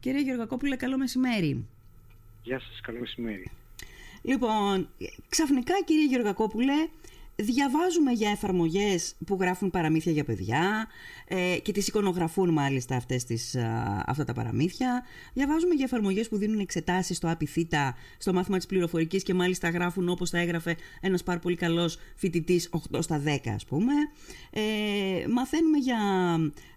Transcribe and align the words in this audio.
Κύριε 0.00 0.20
Γεωργακόπουλε, 0.20 0.76
καλό 0.76 0.98
μεσημέρι. 0.98 1.66
Γεια 2.42 2.60
σας, 2.60 2.80
καλό 2.80 2.98
μεσημέρι. 2.98 3.50
Λοιπόν, 4.22 4.88
ξαφνικά 5.28 5.74
κύριε 5.84 6.06
Γεωργακόπουλε, 6.06 6.88
διαβάζουμε 7.42 8.12
για 8.12 8.30
εφαρμογές 8.30 9.14
που 9.26 9.36
γράφουν 9.40 9.70
παραμύθια 9.70 10.12
για 10.12 10.24
παιδιά 10.24 10.88
ε, 11.28 11.58
και 11.62 11.72
τις 11.72 11.88
εικονογραφούν 11.88 12.50
μάλιστα 12.50 12.96
αυτές 12.96 13.24
τις, 13.24 13.56
αυτά 14.06 14.24
τα 14.24 14.32
παραμύθια. 14.32 15.02
Διαβάζουμε 15.32 15.74
για 15.74 15.84
εφαρμογές 15.84 16.28
που 16.28 16.36
δίνουν 16.36 16.58
εξετάσεις 16.58 17.16
στο 17.16 17.28
ΑΠΙΘΙΤΑ, 17.28 17.96
στο 18.18 18.32
μάθημα 18.32 18.56
της 18.56 18.66
πληροφορικής 18.66 19.22
και 19.22 19.34
μάλιστα 19.34 19.68
γράφουν 19.68 20.08
όπως 20.08 20.30
τα 20.30 20.38
έγραφε 20.38 20.76
ένας 21.00 21.22
πάρα 21.22 21.38
πολύ 21.38 21.56
καλός 21.56 21.98
φοιτητής 22.14 22.68
8 22.92 23.02
στα 23.02 23.22
10 23.26 23.50
ας 23.54 23.64
πούμε. 23.64 23.92
Ε, 24.50 24.60
μαθαίνουμε 25.28 25.78
για 25.78 25.98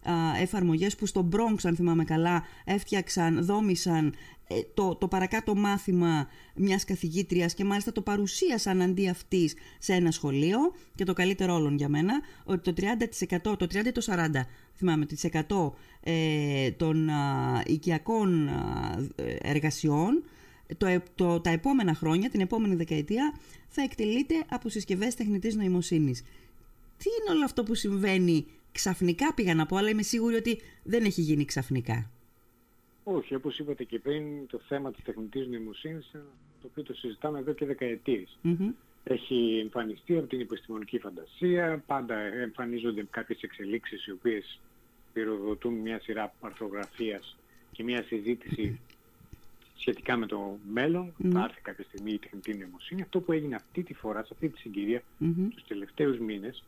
α, 0.03 0.41
εφαρμογές 0.41 0.95
που 0.95 1.05
στο 1.05 1.29
Bronx 1.31 1.57
αν 1.63 1.75
θυμάμαι 1.75 2.03
καλά 2.03 2.43
έφτιαξαν, 2.65 3.45
δόμησαν 3.45 4.13
ε, 4.42 4.42
το, 4.73 4.95
το 4.95 5.07
παρακάτω 5.07 5.55
μάθημα 5.55 6.27
μιας 6.55 6.85
καθηγήτριας 6.85 7.53
και 7.53 7.63
μάλιστα 7.63 7.91
το 7.91 8.01
παρουσίασαν 8.01 8.81
αντί 8.81 9.09
αυτής 9.09 9.53
σε 9.79 9.93
ένα 9.93 10.11
σχολείο 10.11 10.57
και 10.95 11.03
το 11.03 11.13
καλύτερο 11.13 11.53
όλων 11.53 11.75
για 11.77 11.89
μένα 11.89 12.21
ότι 12.43 12.73
το 12.73 12.87
30%, 13.41 13.57
το 13.57 13.67
30% 13.73 13.91
το 13.93 14.05
40% 14.09 14.41
θυμάμαι, 14.75 15.05
το 15.47 15.75
ε, 16.03 16.71
των 16.71 17.09
α, 17.09 17.63
οικιακών 17.65 18.49
εργασιών 19.41 20.23
το, 20.77 21.01
το, 21.15 21.39
τα 21.39 21.49
επόμενα 21.49 21.93
χρόνια, 21.93 22.29
την 22.29 22.41
επόμενη 22.41 22.75
δεκαετία 22.75 23.33
θα 23.67 23.81
εκτελείται 23.81 24.35
από 24.49 24.69
συσκευές 24.69 25.15
τεχνητής 25.15 25.55
νοημοσύνης. 25.55 26.21
Τι 26.97 27.09
είναι 27.21 27.35
όλο 27.35 27.45
αυτό 27.45 27.63
που 27.63 27.75
συμβαίνει 27.75 28.45
ξαφνικά 28.71 29.33
πήγα 29.33 29.55
να 29.55 29.65
πω, 29.65 29.75
αλλά 29.75 29.89
είμαι 29.89 30.01
σίγουρη 30.01 30.35
ότι 30.35 30.61
δεν 30.83 31.03
έχει 31.03 31.21
γίνει 31.21 31.45
ξαφνικά. 31.45 32.11
Όχι, 33.03 33.35
όπως 33.35 33.59
είπατε 33.59 33.83
και 33.83 33.99
πριν, 33.99 34.47
το 34.47 34.59
θέμα 34.67 34.91
της 34.91 35.03
τεχνητής 35.03 35.47
νοημοσύνης 35.47 36.11
το 36.61 36.67
οποίο 36.71 36.83
το 36.83 36.93
συζητάμε 36.93 37.39
εδώ 37.39 37.51
και 37.53 37.65
δεκαετίες. 37.65 38.37
Έχει 39.03 39.59
εμφανιστεί 39.63 40.17
από 40.17 40.27
την 40.27 40.39
επιστημονική 40.39 40.99
φαντασία, 40.99 41.83
πάντα 41.87 42.15
εμφανίζονται 42.17 43.07
κάποιες 43.09 43.41
εξελίξεις 43.41 44.05
οι 44.05 44.11
οποίες 44.11 44.59
πυροδοτούν 45.13 45.73
μια 45.73 45.99
σειρά 45.99 46.33
αρθρογραφίας 46.41 47.37
και 47.71 47.83
μια 47.83 48.03
συζήτηση 48.03 48.79
σχετικά 49.77 50.17
με 50.17 50.25
το 50.25 50.57
μέλλον, 50.73 51.13
mm. 51.23 51.29
θα 51.31 51.43
έρθει 51.43 51.61
κάποια 51.61 51.83
στιγμή 51.83 52.11
η 52.11 52.17
τεχνητή 52.17 52.53
νοημοσύνη. 52.53 53.01
Αυτό 53.01 53.19
που 53.19 53.31
έγινε 53.31 53.55
αυτή 53.55 53.83
τη 53.83 53.93
φορά, 53.93 54.23
σε 54.23 54.29
αυτή 54.31 54.49
τη 54.49 54.57
συγκυρία, 54.57 55.01
mm-hmm. 55.21 55.47
τους 55.49 55.63
τελευταίους 55.67 56.19
μήνες, 56.19 56.63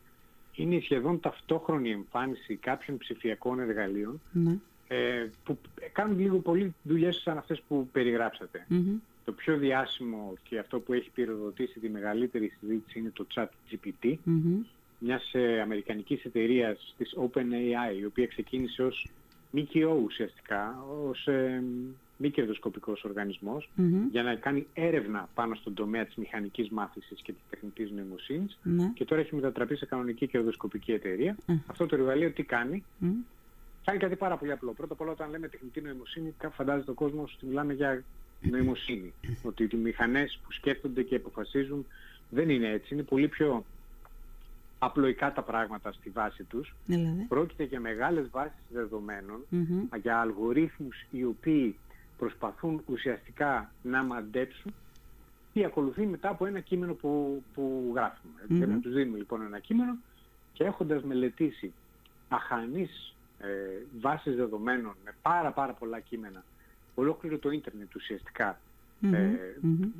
είναι 0.55 0.75
η 0.75 0.81
σχεδόν 0.81 1.19
ταυτόχρονη 1.19 1.91
εμφάνιση 1.91 2.55
κάποιων 2.55 2.97
ψηφιακών 2.97 3.59
εργαλείων 3.59 4.21
ναι 4.31 4.57
ε, 4.87 5.27
που 5.43 5.57
κάνουν 5.91 6.19
λίγο 6.19 6.37
πολύ 6.37 6.73
δουλειές 6.83 7.15
σαν 7.15 7.37
αυτές 7.37 7.61
που 7.67 7.89
περιγραψατε 7.91 8.65
Το 9.25 9.31
πιο 9.31 9.57
διάσημο 9.57 10.33
και 10.43 10.59
αυτό 10.59 10.79
που 10.79 10.93
έχει 10.93 11.09
πυροδοτήσει 11.09 11.79
τη 11.79 11.89
μεγαλύτερη 11.89 12.51
συζήτηση 12.59 12.99
είναι 12.99 13.11
το 13.13 13.25
chat 13.35 13.47
GPT 13.69 14.09
mm-hmm. 14.09 14.65
μιας 14.99 15.33
ε, 15.33 15.61
αμερικανικής 15.61 16.23
εταιρείας 16.23 16.95
της 16.97 17.15
OpenAI 17.17 17.99
η 17.99 18.05
οποία 18.05 18.27
ξεκίνησε 18.27 18.83
ως 18.83 19.07
ΜΚΟ 19.51 20.01
ουσιαστικά, 20.03 20.85
ως 21.09 21.27
ε, 21.27 21.63
μη 22.17 22.29
κερδοσκοπικός 22.29 23.05
για 24.11 24.23
να 24.23 24.35
κάνει 24.35 24.67
έρευνα 24.73 25.29
πάνω 25.33 25.55
στον 25.55 25.73
τομέα 25.73 26.05
της 26.05 26.15
μηχανικής 26.15 26.69
μάθησης 26.69 27.21
και 27.21 27.31
της 27.31 27.41
τεχνητής 27.49 27.91
νοημοσύνης 27.91 28.57
mm-hmm. 28.65 28.91
και 28.93 29.05
τώρα 29.05 29.21
έχει 29.21 29.35
μετατραπεί 29.35 29.75
σε 29.75 29.85
κανονική 29.85 30.27
κερδοσκοπική 30.27 30.91
εταιρεία. 30.91 31.35
Αυτό 31.67 31.85
το 31.85 31.95
εργαλείο 31.95 32.31
τι 32.31 32.43
κάνει, 32.43 32.83
Κάνει 33.85 33.97
κάτι 33.99 34.15
πάρα 34.15 34.37
πολύ 34.37 34.51
απλό. 34.51 34.71
Πρώτα 34.73 34.93
απ' 34.93 35.01
όλα 35.01 35.11
όταν 35.11 35.29
λέμε 35.29 35.47
τεχνητή 35.47 35.81
νοημοσύνη, 35.81 36.35
φαντάζεται 36.51 36.91
ο 36.91 36.93
κόσμος 36.93 37.33
ότι 37.33 37.45
μιλάμε 37.45 37.73
για 37.73 38.03
νοημοσύνη. 38.41 39.13
ότι 39.49 39.63
οι 39.71 39.75
μηχανές 39.75 40.39
που 40.43 40.51
σκέφτονται 40.51 41.03
και 41.03 41.15
αποφασίζουν 41.15 41.85
δεν 42.29 42.49
είναι 42.49 42.69
έτσι. 42.69 42.93
Είναι 42.93 43.03
πολύ 43.03 43.27
πιο 43.27 43.65
απλοϊκά 44.79 45.33
τα 45.33 45.41
πράγματα 45.41 45.91
στη 45.91 46.09
βάση 46.09 46.43
τους. 46.43 46.75
Δηλαδή. 46.85 47.25
Πρόκειται 47.27 47.63
για 47.63 47.79
μεγάλες 47.79 48.29
βάσεις 48.29 48.65
δεδομένων, 48.69 49.45
mm-hmm. 49.51 49.99
για 50.01 50.19
αλγορίθμους 50.19 51.05
οι 51.11 51.23
οποίοι 51.23 51.75
προσπαθούν 52.17 52.81
ουσιαστικά 52.85 53.71
να 53.81 54.03
μαντέψουν 54.03 54.73
τι 55.53 55.63
ακολουθεί 55.63 56.05
μετά 56.05 56.29
από 56.29 56.45
ένα 56.45 56.59
κείμενο 56.59 56.93
που, 56.93 57.43
που 57.53 57.91
γράφουμε. 57.95 58.33
Mm-hmm. 58.43 58.59
Και 58.59 58.65
να 58.65 58.79
τους 58.79 58.93
δίνουμε 58.93 59.17
λοιπόν 59.17 59.41
ένα 59.41 59.59
κείμενο 59.59 59.97
και 60.53 60.63
έχοντας 60.63 61.03
μελετήσει 61.03 61.73
αχανείς 62.27 63.14
ε, 63.39 63.47
βάσεις 63.99 64.35
δεδομένων 64.35 64.95
με 65.05 65.15
πάρα 65.21 65.51
πάρα 65.51 65.73
πολλά 65.73 65.99
κείμενα, 65.99 66.43
ολόκληρο 66.95 67.37
το 67.37 67.49
ίντερνετ 67.49 67.89
ε, 69.11 69.29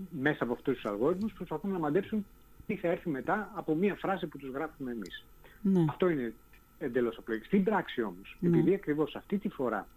μέσα 0.09 0.43
από 0.43 0.53
αυτούς 0.53 0.73
τους 0.75 0.85
αλγόριθμους 0.85 1.33
προσπαθούν 1.33 1.71
να 1.71 1.79
μαντέψουν 1.79 2.25
τι 2.67 2.75
θα 2.75 2.87
έρθει 2.87 3.09
μετά 3.09 3.51
από 3.55 3.75
μία 3.75 3.95
φράση 3.95 4.27
που 4.27 4.37
τους 4.37 4.49
γράφουμε 4.49 4.91
εμείς. 4.91 5.23
Ναι. 5.61 5.85
Αυτό 5.89 6.09
είναι 6.09 6.33
εντελώς 6.79 7.17
απλό. 7.17 7.39
Στην 7.43 7.63
πράξη 7.63 8.01
όμως, 8.01 8.37
ναι. 8.39 8.49
επειδή 8.49 8.73
ακριβώς 8.73 9.15
αυτή 9.15 9.37
τη 9.37 9.49
φορά 9.49 9.87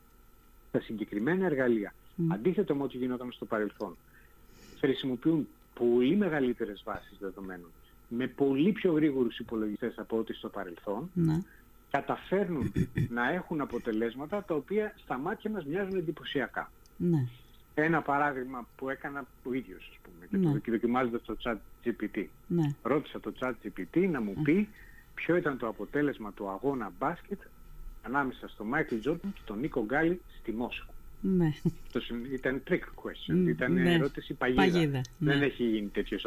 τα 0.70 0.80
συγκεκριμένα 0.80 1.46
εργαλεία, 1.46 1.94
αντίθετα 2.28 2.74
με 2.74 2.82
ό,τι 2.82 2.96
γινόταν 2.96 3.32
στο 3.32 3.44
παρελθόν, 3.44 3.96
χρησιμοποιούν 4.78 5.48
πολύ 5.74 6.16
μεγαλύτερες 6.16 6.82
βάσεις 6.84 7.16
δεδομένων, 7.20 7.70
με 8.08 8.26
πολύ 8.26 8.72
πιο 8.72 8.92
γρήγορους 8.92 9.38
υπολογιστές 9.38 9.98
από 9.98 10.18
ό,τι 10.18 10.32
στο 10.32 10.48
παρελθόν, 10.48 11.10
ναι 11.14 11.42
καταφέρνουν 11.90 12.72
να 13.08 13.32
έχουν 13.32 13.60
αποτελέσματα 13.60 14.44
τα 14.44 14.54
οποία 14.54 14.94
στα 15.04 15.18
μάτια 15.18 15.50
μας 15.50 15.64
μοιάζουν 15.64 15.96
εντυπωσιακά. 15.96 16.70
Ναι. 16.96 17.26
Ένα 17.74 18.02
παράδειγμα 18.02 18.66
που 18.76 18.88
έκανα 18.88 19.26
ο 19.44 19.52
ίδιος, 19.52 19.90
ας 19.92 19.98
πούμε, 20.02 20.26
και 20.26 20.36
ναι. 20.36 20.60
το 20.60 20.70
δοκιμάζοντας 20.70 21.22
το 21.24 21.36
chat 21.42 21.56
GPT. 21.84 22.24
Ναι. 22.46 22.74
Ρώτησα 22.82 23.20
το 23.20 23.32
chat 23.40 23.52
GPT 23.62 24.08
να 24.10 24.20
μου 24.20 24.34
πει 24.42 24.68
ποιο 25.14 25.36
ήταν 25.36 25.58
το 25.58 25.68
αποτέλεσμα 25.68 26.32
του 26.32 26.48
αγώνα 26.48 26.92
μπάσκετ 26.98 27.40
ανάμεσα 28.02 28.48
στο 28.48 28.64
Μάικλ 28.64 28.98
Τζόρντον 28.98 29.32
και 29.32 29.40
τον 29.44 29.58
Νίκο 29.58 29.84
Γκάλι 29.84 30.20
στη 30.40 30.52
Μόσχα. 30.52 30.86
Ναι. 31.20 31.52
Το, 31.92 32.00
ήταν 32.32 32.62
trick 32.68 32.74
question, 32.74 33.48
ήταν 33.48 33.72
ναι. 33.72 33.94
ερώτηση 33.94 34.34
παγίδα. 34.34 34.62
παγίδα. 34.62 35.00
Δεν 35.18 35.42
έχει 35.42 35.64
γίνει 35.64 35.88
τέτοιος 35.88 36.26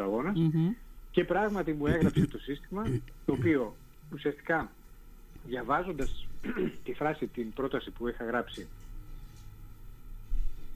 Και 1.10 1.24
πράγματι 1.24 1.72
μου 1.72 1.86
έγραψε 1.86 2.26
το 2.26 2.38
σύστημα, 2.38 2.82
το 3.26 3.32
οποίο 3.32 3.76
ουσιαστικά 4.12 4.70
διαβάζοντας 5.46 6.26
τη 6.84 6.92
φράση, 6.92 7.26
την 7.26 7.52
πρόταση 7.52 7.90
που 7.90 8.08
είχα 8.08 8.24
γράψει, 8.24 8.68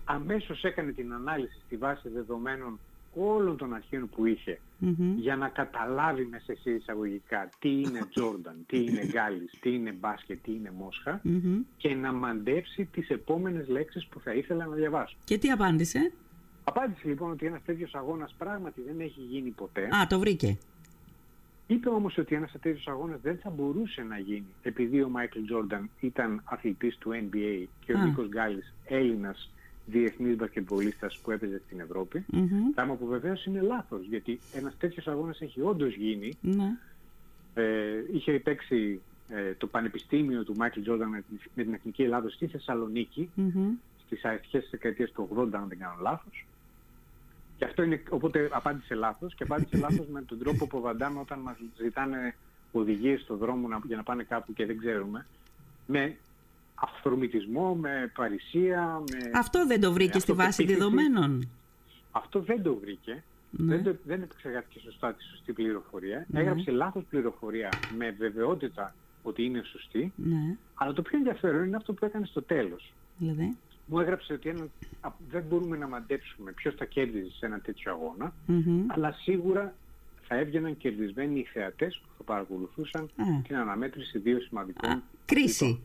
αμέσως 0.04 0.64
έκανε 0.64 0.92
την 0.92 1.12
ανάλυση 1.12 1.60
στη 1.66 1.76
βάση 1.76 2.08
δεδομένων 2.08 2.78
όλων 3.14 3.56
των 3.56 3.74
αρχείων 3.74 4.08
που 4.08 4.26
είχε 4.26 4.58
για 5.16 5.36
να 5.36 5.48
καταλάβει 5.48 6.24
μέσα 6.24 6.54
σε 6.60 6.70
εισαγωγικά 6.70 7.48
τι 7.58 7.68
είναι 7.68 8.06
Τζόρνταν, 8.14 8.56
τι 8.66 8.84
είναι 8.84 9.06
Γκάλης, 9.06 9.52
τι 9.60 9.74
είναι 9.74 9.92
μπάσκετ, 9.92 10.38
τι 10.42 10.52
είναι 10.52 10.72
και 11.76 11.94
να 11.94 12.12
μαντέψει 12.12 12.84
τις 12.84 13.08
επόμενες 13.08 13.68
λέξεις 13.68 14.06
που 14.06 14.20
θα 14.20 14.34
ήθελα 14.34 14.66
να 14.66 14.74
διαβάσω. 14.74 15.16
Και 15.24 15.38
τι 15.38 15.50
απάντησε; 15.50 16.12
Απάντησε 16.64 17.08
λοιπόν 17.08 17.30
ότι 17.30 17.46
ένας 17.46 17.60
τέτοιος 17.64 17.94
αγώνας 17.94 18.34
πράγματι 18.38 18.82
δεν 18.86 19.00
έχει 19.00 19.20
γίνει 19.20 19.50
ποτέ. 19.50 19.82
Α, 19.82 20.06
το 20.08 20.18
βρήκε. 20.18 20.58
Είπε 21.66 21.88
όμως 21.88 22.18
ότι 22.18 22.34
ένας 22.34 22.52
τέτοιος 22.52 22.86
αγώνας 22.86 23.20
δεν 23.20 23.36
θα 23.36 23.50
μπορούσε 23.50 24.02
να 24.02 24.18
γίνει 24.18 24.46
επειδή 24.62 25.02
ο 25.02 25.08
Μάικλ 25.08 25.38
Τζόρνταν 25.44 25.90
ήταν 26.00 26.42
αθλητής 26.44 26.98
του 26.98 27.10
NBA 27.10 27.64
και 27.84 27.92
ο 27.92 27.98
Νίκος 27.98 28.28
Γκάλης 28.28 28.74
Έλληνας 28.84 29.50
διεθνής 29.86 30.36
μπασκετμπολίστας 30.36 31.18
που 31.18 31.30
έπαιζε 31.30 31.62
στην 31.66 31.80
Ευρώπη. 31.80 32.24
Mm-hmm. 32.32 32.74
Πράγμα 32.74 32.94
που 32.94 33.06
βεβαίως 33.06 33.44
είναι 33.46 33.60
λάθος 33.60 34.06
γιατί 34.06 34.38
ένας 34.54 34.76
τέτοιος 34.78 35.06
αγώνας 35.06 35.40
έχει 35.40 35.60
όντως 35.60 35.94
γίνει. 35.94 36.38
Mm-hmm. 36.44 36.78
Ε, 37.54 38.02
είχε 38.12 38.32
παίξει 38.32 39.00
ε, 39.28 39.54
το 39.54 39.66
πανεπιστήμιο 39.66 40.44
του 40.44 40.56
Μάικλ 40.56 40.80
Τζόρνταν 40.80 41.08
με 41.08 41.24
την 41.54 41.74
Εθνική 41.74 42.02
Ελλάδα 42.02 42.28
στη 42.28 42.46
Θεσσαλονίκη 42.46 43.30
mm-hmm. 43.36 43.78
στις 44.04 44.24
αρχές 44.24 44.60
της 44.60 44.70
δεκαετίας 44.70 45.10
του 45.10 45.28
80 45.36 45.48
αν 45.52 45.68
δεν 45.68 45.78
κάνω 45.78 45.96
λάθος. 46.00 46.46
Και 47.76 47.82
αυτό 47.82 47.94
είναι, 47.94 48.02
οπότε 48.10 48.48
απάντησε 48.52 48.94
λάθος 48.94 49.34
και 49.34 49.42
απάντησε 49.42 49.76
λάθος 49.76 50.06
με 50.06 50.22
τον 50.22 50.38
τρόπο 50.38 50.66
που 50.66 50.78
απαντάμε 50.78 51.20
όταν 51.20 51.38
μας 51.38 51.56
ζητάνε 51.76 52.34
οδηγίες 52.72 53.20
στο 53.20 53.36
δρόμο 53.36 53.68
να, 53.68 53.80
για 53.86 53.96
να 53.96 54.02
πάνε 54.02 54.22
κάπου 54.22 54.52
και 54.52 54.66
δεν 54.66 54.78
ξέρουμε. 54.78 55.26
Με 55.86 56.16
αυθορμητισμό, 56.74 57.74
με 57.74 58.12
παρησία, 58.14 59.02
με... 59.10 59.30
Αυτό 59.38 59.66
δεν 59.66 59.80
το 59.80 59.92
βρήκε 59.92 60.18
στη 60.18 60.32
βάση 60.32 60.64
δεδομένων; 60.64 61.48
Αυτό 62.10 62.40
δεν 62.40 62.62
το 62.62 62.74
βρήκε. 62.74 63.22
Ναι. 63.50 63.74
Δεν, 63.74 63.84
το, 63.84 63.96
δεν 64.04 64.22
επεξεργάστηκε 64.22 64.80
σωστά 64.80 65.14
τη 65.14 65.24
σωστή 65.24 65.52
πληροφορία. 65.52 66.26
Ναι. 66.28 66.40
Έγραψε 66.40 66.70
λάθος 66.70 67.04
πληροφορία 67.10 67.68
με 67.96 68.10
βεβαιότητα 68.10 68.94
ότι 69.22 69.44
είναι 69.44 69.62
σωστή. 69.64 70.12
Ναι. 70.16 70.56
Αλλά 70.74 70.92
το 70.92 71.02
πιο 71.02 71.18
ενδιαφέρον 71.18 71.64
είναι 71.64 71.76
αυτό 71.76 71.92
που 71.92 72.04
έκανε 72.04 72.26
στο 72.26 72.42
τέλος. 72.42 72.92
Δηλαδή 73.18 73.56
μου 73.86 74.00
έγραψε 74.00 74.32
ότι 74.32 74.48
ένα, 74.48 74.68
δεν 75.30 75.42
μπορούμε 75.48 75.76
να 75.76 75.88
μαντέψουμε 75.88 76.52
ποιος 76.52 76.74
θα 76.74 76.84
κέρδιζε 76.84 77.30
σε 77.30 77.46
ένα 77.46 77.60
τέτοιο 77.60 78.16
αλλά 78.86 79.12
σίγουρα 79.12 79.74
θα 80.28 80.36
έβγαιναν 80.36 80.76
κερδισμένοι 80.76 81.38
οι 81.38 81.48
θεατές 81.52 82.00
που 82.02 82.08
θα 82.16 82.22
παρακολουθούσαν 82.24 83.10
την 83.46 83.56
αναμέτρηση 83.56 84.18
δύο 84.18 84.40
σημαντικών 84.40 85.02
κρίση. 85.24 85.82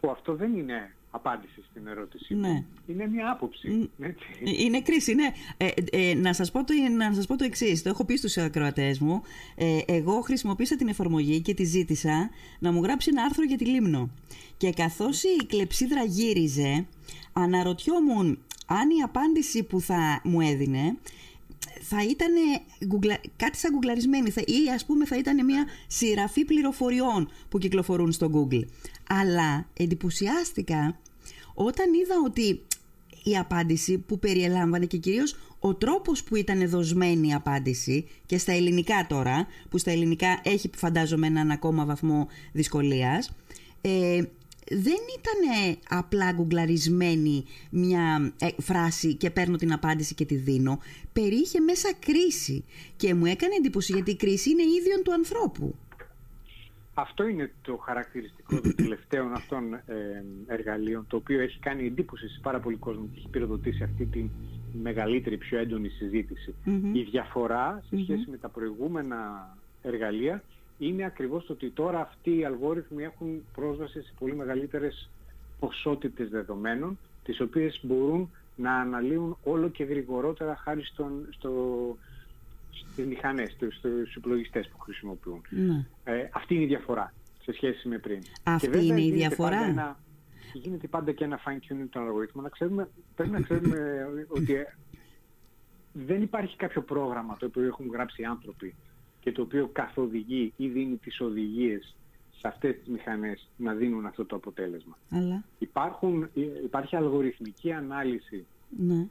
Που 0.00 0.10
αυτό 0.10 0.34
δεν 0.34 0.56
είναι 0.56 0.95
απάντηση 1.16 1.62
στην 1.70 1.86
ερώτηση. 1.86 2.34
Ναι. 2.34 2.64
Είναι 2.86 3.08
μια 3.08 3.30
άποψη. 3.30 3.90
Έτσι. 4.00 4.26
Είναι 4.42 4.80
κρίση, 4.80 5.14
ναι. 5.14 5.28
Ε, 5.56 5.68
ε, 5.90 6.14
να 6.14 6.32
σας 6.32 6.50
πω 6.50 6.64
το, 6.64 6.72
να 6.96 7.14
σας 7.14 7.26
πω 7.26 7.36
το 7.36 7.44
εξής. 7.44 7.82
Το 7.82 7.88
έχω 7.88 8.04
πει 8.04 8.16
στους 8.16 8.36
ακροατές 8.36 8.98
μου. 8.98 9.22
Ε, 9.54 9.78
εγώ 9.86 10.20
χρησιμοποίησα 10.20 10.76
την 10.76 10.88
εφαρμογή 10.88 11.40
και 11.40 11.54
τη 11.54 11.64
ζήτησα 11.64 12.30
να 12.58 12.72
μου 12.72 12.82
γράψει 12.82 13.08
ένα 13.12 13.22
άρθρο 13.22 13.44
για 13.44 13.56
τη 13.56 13.64
Λίμνο. 13.64 14.10
Και 14.56 14.72
καθώς 14.72 15.22
η 15.22 15.46
κλεψίδρα 15.46 16.04
γύριζε, 16.04 16.86
αναρωτιόμουν 17.32 18.38
αν 18.66 18.90
η 18.90 19.02
απάντηση 19.04 19.62
που 19.62 19.80
θα 19.80 20.20
μου 20.24 20.40
έδινε 20.40 20.96
θα 21.80 22.02
ήταν 22.02 22.32
κάτι 23.36 23.56
σαν 23.56 23.70
γκουγκλαρισμένη 23.72 24.30
θα, 24.30 24.40
ή 24.40 24.70
ας 24.74 24.84
πούμε 24.84 25.06
θα 25.06 25.16
ήταν 25.16 25.44
μια 25.44 25.64
σειραφή 25.86 26.44
πληροφοριών 26.44 27.30
που 27.48 27.58
κυκλοφορούν 27.58 28.12
στο 28.12 28.30
Google. 28.34 28.62
Αλλά 29.08 29.68
εντυπωσιάστηκα 29.72 30.98
όταν 31.56 31.94
είδα 31.94 32.14
ότι 32.24 32.62
η 33.24 33.36
απάντηση 33.36 33.98
που 33.98 34.18
περιελάμβανε 34.18 34.86
και 34.86 34.96
κυρίως 34.96 35.36
ο 35.58 35.74
τρόπος 35.74 36.22
που 36.22 36.36
ήταν 36.36 36.68
δοσμένη 36.68 37.28
η 37.28 37.32
απάντηση 37.32 38.08
και 38.26 38.38
στα 38.38 38.52
ελληνικά 38.52 39.06
τώρα, 39.08 39.46
που 39.70 39.78
στα 39.78 39.90
ελληνικά 39.90 40.40
έχει 40.44 40.70
φαντάζομαι 40.76 41.26
έναν 41.26 41.50
ακόμα 41.50 41.84
βαθμό 41.84 42.28
δυσκολίας, 42.52 43.32
ε, 43.80 44.22
δεν 44.70 44.98
ήταν 45.18 45.76
απλά 45.88 46.32
γκουγκλαρισμένη 46.32 47.44
μια 47.70 48.34
ε, 48.38 48.48
φράση 48.62 49.14
και 49.14 49.30
παίρνω 49.30 49.56
την 49.56 49.72
απάντηση 49.72 50.14
και 50.14 50.24
τη 50.24 50.34
δίνω. 50.34 50.78
Περιείχε 51.12 51.60
μέσα 51.60 51.92
κρίση 51.98 52.64
και 52.96 53.14
μου 53.14 53.26
έκανε 53.26 53.54
εντύπωση 53.58 53.92
γιατί 53.92 54.10
η 54.10 54.16
κρίση 54.16 54.50
είναι 54.50 54.62
ίδιον 54.62 55.02
του 55.02 55.12
ανθρώπου. 55.12 55.74
Αυτό 56.98 57.26
είναι 57.26 57.52
το 57.62 57.76
χαρακτηριστικό 57.76 58.60
των 58.60 58.74
τελευταίων 58.74 59.32
αυτών 59.32 59.74
ε, 59.74 59.82
εργαλείων, 60.46 61.06
το 61.08 61.16
οποίο 61.16 61.40
έχει 61.40 61.58
κάνει 61.58 61.86
εντύπωση 61.86 62.28
σε 62.28 62.40
πάρα 62.42 62.60
πολύ 62.60 62.76
κόσμο 62.76 63.08
και 63.12 63.18
έχει 63.18 63.28
πυροδοτήσει 63.28 63.82
αυτή 63.82 64.04
τη 64.04 64.30
μεγαλύτερη, 64.82 65.36
πιο 65.36 65.58
έντονη 65.58 65.90
Η 66.92 67.02
διαφορά 67.02 67.82
σε 67.88 68.02
σχεση 68.02 68.30
με 68.30 68.36
τα 68.36 68.48
προηγούμενα 68.48 69.48
εργαλεία 69.82 70.42
είναι 70.78 71.04
ακριβώς 71.04 71.46
το 71.46 71.52
ότι 71.52 71.70
τώρα 71.70 72.00
αυτοί 72.00 72.38
οι 72.38 72.44
αλγόριθμοι 72.44 73.02
έχουν 73.02 73.42
πρόσβαση 73.54 74.02
σε 74.02 74.12
πολύ 74.18 74.34
μεγαλύτερες 74.34 75.10
ποσότητες 75.58 76.28
δεδομένων, 76.28 76.98
τις 77.24 77.40
οποίες 77.40 77.80
μπορούν 77.82 78.30
να 78.56 78.74
αναλύουν 78.74 79.36
όλο 79.44 79.68
και 79.68 79.84
γρηγορότερα 79.84 80.56
χάρη 80.56 80.84
στον, 80.84 81.26
στο, 81.30 81.52
στις 82.92 83.06
μηχανές, 83.06 83.56
στους 83.70 84.14
υπολογιστές 84.14 84.68
που 84.68 84.78
χρησιμοποιούν. 84.78 85.42
Ναι. 85.50 85.86
Ε, 86.04 86.28
αυτή 86.32 86.54
είναι 86.54 86.62
η 86.64 86.66
διαφορά 86.66 87.12
σε 87.42 87.52
σχέση 87.52 87.88
με 87.88 87.98
πριν. 87.98 88.22
Αυτή 88.42 88.86
είναι 88.86 89.02
η 89.02 89.10
διαφορά. 89.10 89.64
Ένα, 89.64 89.98
γίνεται 90.52 90.86
πάντα 90.86 91.12
και 91.12 91.24
ένα 91.24 91.40
fine 91.46 91.72
tuning 91.72 91.86
των 91.90 92.02
αλγορίθμων. 92.02 92.44
Να 92.44 92.50
ξέρουμε, 92.50 92.88
πρέπει 93.14 93.30
να 93.30 93.40
ξέρουμε 93.40 93.78
ότι 94.28 94.54
ε, 94.54 94.76
δεν 95.92 96.22
υπάρχει 96.22 96.56
κάποιο 96.56 96.82
πρόγραμμα 96.82 97.36
το 97.36 97.46
οποίο 97.46 97.62
έχουν 97.62 97.88
γράψει 97.92 98.24
άνθρωποι 98.24 98.74
και 99.20 99.32
το 99.32 99.42
οποίο 99.42 99.68
καθοδηγεί 99.72 100.52
ή 100.56 100.68
δίνει 100.68 100.96
τις 100.96 101.20
οδηγίες 101.20 101.96
σε 102.30 102.48
αυτές 102.48 102.76
τις 102.78 102.88
μηχανές 102.88 103.48
να 103.56 103.74
δίνουν 103.74 104.06
αυτό 104.06 104.24
το 104.24 104.36
αποτέλεσμα. 104.36 104.98
Αλλά... 105.10 105.44
Υπάρχουν, 105.58 106.22
ε, 106.22 106.40
υπάρχει 106.64 106.96
αλγοριθμική 106.96 107.72
ανάλυση 107.72 108.46
ναι. 108.76 109.06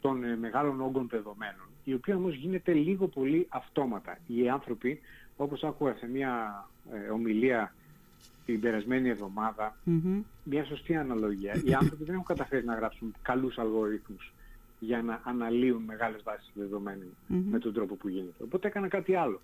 των 0.00 0.24
ε, 0.24 0.36
μεγάλων 0.36 0.80
όγκων 0.80 1.08
δεδομένων, 1.08 1.66
η 1.84 1.94
οποία 1.94 2.16
όμως 2.16 2.34
γίνεται 2.34 2.72
λίγο 2.72 3.06
πολύ 3.08 3.46
αυτόματα. 3.48 4.18
Οι 4.26 4.48
άνθρωποι, 4.48 5.00
όπως 5.36 5.64
άκουγα 5.64 5.94
σε 5.94 6.06
μια 6.06 6.64
ε, 6.92 7.10
ομιλία 7.10 7.74
την 8.46 8.60
περασμένη 8.60 9.16
μια 10.44 10.64
σωστή 10.64 10.96
αναλογία, 10.96 11.62
οι 11.64 11.74
άνθρωποι 11.74 12.04
δεν 12.04 12.14
έχουν 12.14 12.26
καταφέρει 12.26 12.64
να 12.64 12.74
γράψουν 12.74 13.14
καλούς 13.22 13.58
αλγορίθμους 13.58 14.32
για 14.78 15.02
να 15.02 15.20
αναλύουν 15.24 15.82
μεγάλες 15.82 16.22
βάσεις 16.22 16.52
με 17.28 17.58
τον 17.58 17.72
τρόπο 17.72 17.94
που 17.94 18.08
γίνεται. 18.08 18.42
Οπότε 18.44 18.68
έκανα 18.68 18.88
κάτι 18.88 19.14
άλλο. 19.14 19.40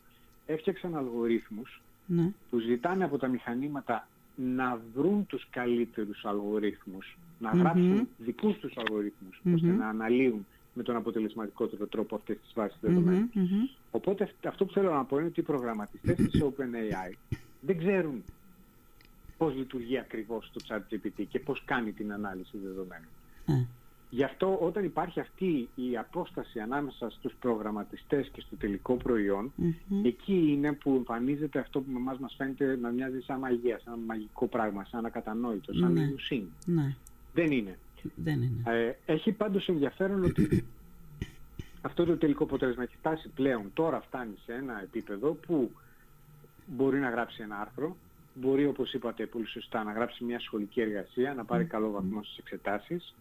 Έφτιαξαν 0.46 0.96
αλγορίθμους 0.96 1.82
ναι. 2.06 2.32
που 2.50 2.58
ζητάνε 2.58 3.04
από 3.04 3.18
τα 3.18 3.28
μηχανήματα 3.28 4.08
να 4.36 4.80
βρουν 4.94 5.26
τους 5.26 5.46
καλύτερους 5.50 6.24
αλγορίθμους, 6.24 7.18
να 7.38 7.50
γράψουν 7.50 8.08
δικούς 8.18 8.58
τους 8.58 8.76
αλγορίθμους, 8.76 9.40
ώστε 9.54 9.66
να 9.66 9.88
αναλύουν 9.88 10.46
με 10.80 10.86
τον 10.86 10.96
αποτελεσματικότερο 10.96 11.86
τρόπο 11.86 12.14
αυτές 12.14 12.36
τις 12.42 12.52
βάσεις 12.54 12.78
Οπότε 13.90 14.30
αυτό 14.48 14.64
που 14.64 14.72
θέλω 14.72 14.92
να 14.92 15.04
πω 15.04 15.18
είναι 15.18 15.26
ότι 15.26 15.40
οι 15.40 15.42
προγραμματιστές 15.42 16.16
της 16.16 16.42
OpenAI 16.48 17.12
δεν 17.60 17.78
ξέρουν 17.78 18.22
πώς 19.36 19.54
λειτουργεί 19.54 19.98
ακριβώς 19.98 20.50
το 20.52 20.60
ChatGPT 20.68 21.24
και 21.28 21.40
πώς 21.40 21.62
κάνει 21.64 21.92
την 21.92 22.12
ανάλυση 22.12 22.58
δεδομένων. 22.62 23.08
Ναι. 23.46 23.66
Γι' 24.10 24.24
αυτό 24.24 24.58
όταν 24.60 24.84
υπάρχει 24.84 25.20
αυτή 25.20 25.68
η 25.74 25.96
απόσταση 25.96 26.58
ανάμεσα 26.58 27.10
στους 27.10 27.34
προγραμματιστές 27.40 28.28
και 28.32 28.40
στο 28.40 28.56
τελικό 28.56 28.96
εκεί 30.02 30.46
είναι 30.48 30.72
που 30.72 30.94
εμφανίζεται 30.94 31.58
αυτό 31.58 31.80
που 31.80 31.90
με 31.90 31.98
εμάς 31.98 32.18
μας 32.18 32.34
φαίνεται 32.36 32.78
να 32.82 32.90
μοιάζει 32.90 33.20
σαν 33.20 33.38
μαγεία, 33.38 33.80
σαν 33.84 33.98
μαγικό 34.06 34.46
πράγμα, 34.46 34.84
σαν 34.84 35.04
ακατανόητο, 35.04 35.72
σαν 35.72 35.92
ναι. 35.92 36.00
Ναι. 36.64 36.94
Δεν 37.34 37.50
είναι. 37.50 37.78
Δεν 38.14 38.42
είναι. 38.42 38.62
Ε, 38.64 39.12
έχει 39.12 39.32
πάντως 39.32 39.68
ενδιαφέρον 39.68 40.24
ότι 40.24 40.66
αυτό 41.88 42.04
το 42.04 42.16
τελικό 42.16 42.44
αποτέλεσμα 42.44 42.82
έχει 42.82 42.96
φτάσει 42.96 43.28
πλέον, 43.28 43.70
τώρα 43.74 44.00
φτάνει 44.00 44.34
σε 44.44 44.52
ένα 44.52 44.82
επίπεδο 44.82 45.32
που 45.32 45.70
μπορεί 46.66 46.98
να 46.98 47.10
γράψει 47.10 47.42
ένα 47.42 47.60
άρθρο, 47.60 47.96
μπορεί 48.34 48.66
όπως 48.66 48.92
είπατε 48.92 49.26
πολύ 49.26 49.46
σωστά 49.46 49.84
να 49.84 49.92
γράψει 49.92 50.24
μια 50.24 50.40
σχολική 50.40 50.80
εργασία, 50.80 51.34
να 51.34 51.44
πάρει 51.44 51.64
καλό 51.64 51.90
βαθμό 51.90 52.22
στις 52.22 52.38
εξετάσεις, 52.38 53.14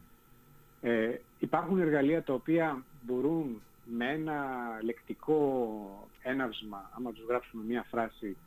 ε, 0.81 1.15
υπάρχουν 1.39 1.79
εργαλεία 1.79 2.23
τα 2.23 2.33
οποία 2.33 2.83
μπορούν 3.01 3.61
με 3.85 4.05
ένα 4.11 4.43
λεκτικό 4.81 6.09
έναυσμα, 6.23 6.89
άμα 6.95 7.11
τους 7.11 7.25
γράψουμε 7.27 7.63
μία 7.63 7.85
φράση, 7.89 8.37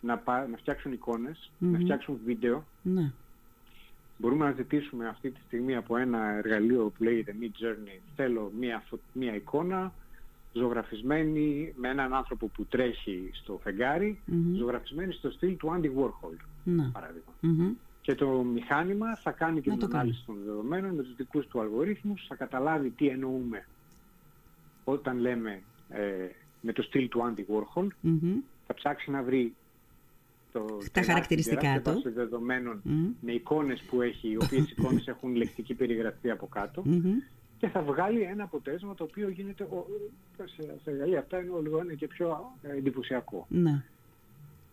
να, 0.00 0.22
να 0.50 0.56
φτιάξουν 0.56 0.98
να 1.58 1.78
φτιάξουν 1.78 2.20
βίντεο. 2.24 2.64
Ναι. 2.82 3.12
Μπορούμε 4.22 4.44
να 4.44 4.52
ζητήσουμε 4.52 5.08
αυτή 5.08 5.30
τη 5.30 5.40
στιγμή 5.46 5.76
από 5.76 5.96
ένα 5.96 6.36
εργαλείο 6.36 6.92
που 6.96 7.02
λέγεται 7.02 7.34
Mid 7.40 7.64
Journey, 7.64 8.00
θέλω 8.16 8.52
μία, 8.58 8.82
μία 9.12 9.34
εικόνα 9.34 9.92
ζωγραφισμένη 10.52 11.72
με 11.76 11.88
έναν 11.88 12.14
άνθρωπο 12.14 12.46
που 12.46 12.64
τρέχει 12.64 13.30
στο 13.32 13.60
φεγγάρι, 13.62 14.20
ζωγραφισμένη 14.56 15.12
στο 15.12 15.30
στυλ 15.30 15.56
του 15.56 15.68
Andy 15.76 15.86
Warhol, 15.86 16.36
ναι. 16.64 16.88
παράδειγμα. 16.92 17.32
Και 18.00 18.14
το 18.14 18.28
μηχάνημα 18.28 19.16
θα 19.16 19.30
κάνει 19.30 19.60
και 19.60 19.70
την 19.70 19.84
ανάλυση 19.84 20.22
των 20.26 20.36
δεδομένων 20.44 20.94
με 20.94 21.02
τους 21.02 21.16
δικούς 21.16 21.46
του 21.46 21.60
αλγορίθμους, 21.60 22.24
θα 22.28 22.34
καταλάβει 22.34 22.90
τι 22.90 23.08
εννοούμε 23.08 23.66
όταν 24.84 25.18
λέμε 25.18 25.62
ε, 25.88 26.02
με 26.60 26.72
το 26.72 26.82
στυλ 26.82 27.08
του 27.08 27.20
Andy 27.20 27.40
Warhol, 27.40 27.86
θα 28.66 28.74
ψάξει 28.74 29.10
να 29.10 29.22
βρει 29.22 29.54
το 30.52 30.78
τα 30.92 31.02
χαρακτηριστικά 31.02 31.80
του 31.80 32.02
δεδομένων 32.14 32.82
με 33.20 33.32
εικόνες 33.32 33.80
που 33.80 34.02
έχει, 34.02 34.28
οι 34.28 34.36
οποίες 34.36 34.70
εικόνες 34.76 35.06
έχουν 35.06 35.34
λεκτική 35.34 35.74
περιγραφή 35.74 36.30
από 36.30 36.46
κάτω 36.46 36.82
και 37.62 37.68
θα 37.68 37.82
βγάλει 37.82 38.20
ένα 38.20 38.44
αποτέλεσμα 38.44 38.94
το 38.94 39.04
οποίο 39.04 39.28
γίνεται, 39.28 39.68
σε, 40.36 40.62
σε 40.82 40.90
εργαλεία 40.90 41.18
αυτά 41.18 41.38
είναι 41.38 41.50
όλο 41.50 41.84
και 41.96 42.06
πιο 42.06 42.52
εντυπωσιακό. 42.62 43.46
Ναι. 43.48 43.82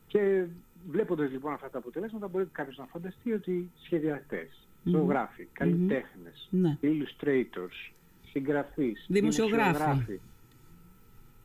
Και 0.08 0.46
βλέποντας 0.90 1.32
λοιπόν 1.32 1.54
αυτά 1.54 1.70
τα 1.70 1.78
αποτελέσματα 1.78 2.28
μπορεί 2.28 2.46
κάποιος 2.52 2.78
να 2.78 2.86
φανταστεί 2.86 3.32
ότι 3.32 3.72
σχεδιαστές, 3.84 4.68
ζωγράφοι, 4.84 5.48
καλλιτέχνες, 5.54 6.48
ναι. 6.50 6.78
illustrators, 6.82 7.92
συγγραφείς, 8.32 9.06
δημοσιογράφοι, 9.08 10.20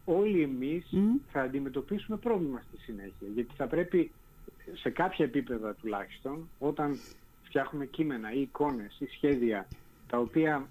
όλοι 0.05 0.43
εμείς 0.43 0.87
θα 1.33 1.41
αντιμετωπίσουμε 1.41 2.17
πρόβλημα 2.17 2.62
στη 2.69 2.83
συνέχεια. 2.83 3.29
Γιατί 3.35 3.55
θα 3.57 3.67
πρέπει 3.67 4.11
σε 4.73 4.90
κάποια 4.90 5.25
επίπεδα 5.25 5.75
τουλάχιστον, 5.75 6.49
όταν 6.59 6.99
φτιάχνουμε 7.42 7.87
κείμενα 7.87 8.33
ή 8.33 8.40
εικόνες 8.40 8.97
ή 8.99 9.06
σχέδια 9.06 9.66
τα 10.06 10.18
οποία 10.18 10.68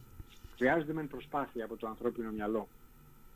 χρειάζονται 0.56 0.94
μεν 0.94 1.08
προσπάθεια 1.08 1.66
από 1.66 1.76
το 1.76 1.88
ανθρώπινο 1.88 2.32
μυαλό, 2.32 2.68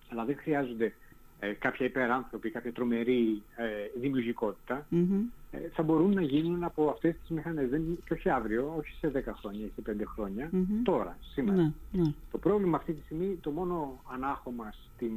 αλλά 0.10 0.26
δεν 0.26 0.38
χρειάζονται 0.38 0.94
ε, 1.40 1.52
κάποια 1.52 1.86
υπεράνθρωποι, 1.86 2.50
κάποια 2.50 2.74
τρομερή 2.74 3.42
ε, 3.56 4.00
δημιουργικότητα, 4.00 4.86
ε, 5.52 5.58
θα 5.74 5.84
μπορούν 5.84 6.14
να 6.14 6.22
γίνουν 6.22 6.64
από 6.64 6.90
αυτές 6.90 7.16
τις 7.20 7.30
μηχανές. 7.30 7.70
Δεν, 7.70 7.98
και 8.06 8.14
όχι 8.14 8.30
αύριο, 8.30 8.74
όχι 8.78 8.96
σε 9.00 9.12
10 9.16 9.34
χρόνια 9.40 9.66
ή 9.66 9.72
σε 9.76 9.96
5 10.00 10.04
χρονια 10.06 10.50
τώρα, 10.84 11.18
σήμερα. 11.34 11.62
Ναι, 11.62 11.72
ναι. 11.92 12.14
Το 12.32 12.38
πρόβλημα 12.38 12.78
αυτή 12.78 12.94
τη 12.94 13.02
στιγμή, 13.04 13.38
το 13.42 13.52
μόνο 13.52 14.02
ανάχωμα 14.14 14.74
στην 14.96 15.12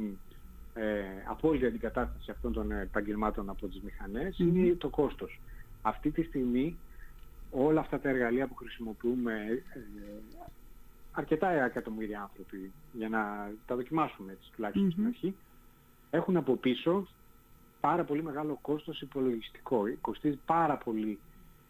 ε, 0.73 1.01
απόλυτη 1.27 1.65
αντικατάσταση 1.65 2.31
αυτών 2.31 2.53
των 2.53 2.71
επαγγελμάτων 2.71 3.49
από 3.49 3.67
τις 3.67 3.81
μηχανες 3.81 4.39
είναι 4.39 4.75
το 4.75 4.89
κόστος. 4.89 5.39
Αυτή 5.81 6.11
τη 6.11 6.23
στιγμή 6.23 6.77
όλα 7.51 7.79
αυτά 7.79 7.99
τα 7.99 8.09
εργαλεία 8.09 8.47
που 8.47 8.55
χρησιμοποιούμε 8.55 9.33
ε, 9.73 9.79
αρκετά 11.11 11.49
εκατομμύρια 11.51 12.21
άνθρωποι 12.21 12.71
για 12.93 13.09
να 13.09 13.51
τα 13.65 13.75
δοκιμάσουμε 13.75 14.31
έτσι 14.31 14.51
τουλάχιστον 14.55 14.91
στην 14.91 15.05
αρχή, 15.05 15.35
έχουν 16.09 16.37
από 16.37 16.55
πίσω 16.55 17.07
πάρα 17.79 18.03
πολύ 18.03 18.23
μεγάλο 18.23 18.59
κόστος 18.61 19.01
υπολογιστικό. 19.01 19.83
Κοστίζει 20.01 20.39
πάρα 20.45 20.77
πολύ 20.77 21.19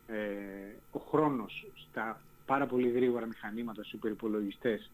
ε, 0.08 0.18
ο 0.92 1.00
χρόνος 1.00 1.68
στα 1.76 2.22
πάρα 2.46 2.66
πολύ 2.66 2.90
γρήγορα 2.90 3.26
μηχανήματα 3.26 3.82
στους 3.82 3.94
υπερυπολογιστές 3.94 4.90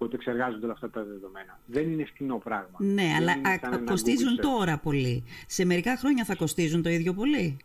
που 0.00 0.06
επεξεργάζονται 0.06 0.64
όλα 0.64 0.74
αυτά 0.74 0.90
τα 0.90 1.04
δεδομένα. 1.04 1.58
Δεν 1.66 1.92
είναι 1.92 2.04
φτηνό 2.04 2.38
πράγμα. 2.38 2.78
Ναι, 2.78 3.14
αλλά 3.16 3.34
κοστίζουν 3.84 4.36
τώρα 4.36 4.78
πολύ. 4.78 5.24
Σε 5.46 5.64
μερικά 5.64 5.96
χρόνια 5.96 6.24
θα 6.24 6.34
κοστίζουν 6.34 6.82
το 6.82 6.88
ίδιο 6.88 7.14
πολύ 7.14 7.58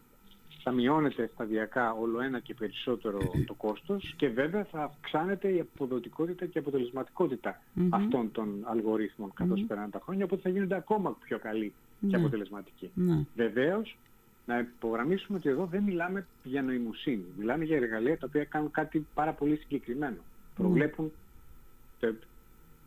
θα 0.68 0.72
μειώνεται 0.72 1.30
σταδιακά 1.34 1.94
όλο 1.94 2.22
ένα 2.22 2.40
και 2.40 2.54
περισσότερο 2.54 3.18
το 3.46 3.54
κόστος 3.54 4.14
και 4.18 4.28
βέβαια 4.28 4.64
θα 4.72 4.84
αυξάνεται 4.84 5.48
η 5.54 5.60
αποδοτικότητα 5.60 6.46
και 6.46 6.58
η 6.58 6.60
αποτελεσματικότητα 6.60 7.62
αυτών 7.90 8.32
των 8.32 8.48
αλγορίθμων 8.64 9.34
καθώς 9.34 9.62
mm-hmm. 9.62 9.68
περνάνε 9.68 9.90
τα 9.90 10.02
χρόνια, 10.04 10.26
οπότε 10.26 10.42
θα 10.42 10.50
γίνονται 10.50 10.76
ακόμα 10.76 11.18
πιο 11.24 11.40
καλοί 11.40 11.74
και 12.00 12.08
ναι. 12.08 12.18
αποτελεσματικοί. 12.18 12.92
Ναι. 12.94 13.26
Βεβαίως, 13.36 13.98
να 14.46 14.60
υπογραμμίσουμε 14.60 15.38
ότι 15.38 15.50
εδώ 15.50 15.66
δεν 15.66 15.84
μιλάμε 15.84 16.26
για 16.44 16.62
νοημοσύνη. 16.62 17.26
Μιλάμε 17.38 17.64
για 17.64 17.76
εργαλεία 17.76 18.18
τα 18.18 18.26
οποία 18.30 18.44
κάνουν 18.44 18.72
κάτι 18.72 19.06
πάρα 19.14 19.32
πολύ 19.32 19.56
συγκεκριμένο. 19.56 20.18
Προβλέπουν 20.56 21.12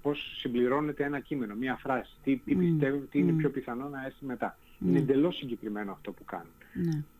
πώς 0.02 0.36
συμπληρώνεται 0.38 1.04
ένα 1.04 1.20
κείμενο, 1.20 1.54
μία 1.54 1.76
φράση, 1.76 2.12
τι, 2.24 2.36
τι 2.36 2.54
πιστεύουν, 2.54 3.08
τι 3.10 3.18
είναι 3.18 3.32
πιο 3.32 3.50
πιθανό 3.50 3.88
να 3.88 4.04
έρθει 4.04 4.24
μετά. 4.24 4.58
Είναι 4.86 4.98
εντελώς 4.98 5.36
συγκεκριμένο 5.36 5.92
αυτό 5.92 6.12
που 6.12 6.24
κάνουν 6.24 6.52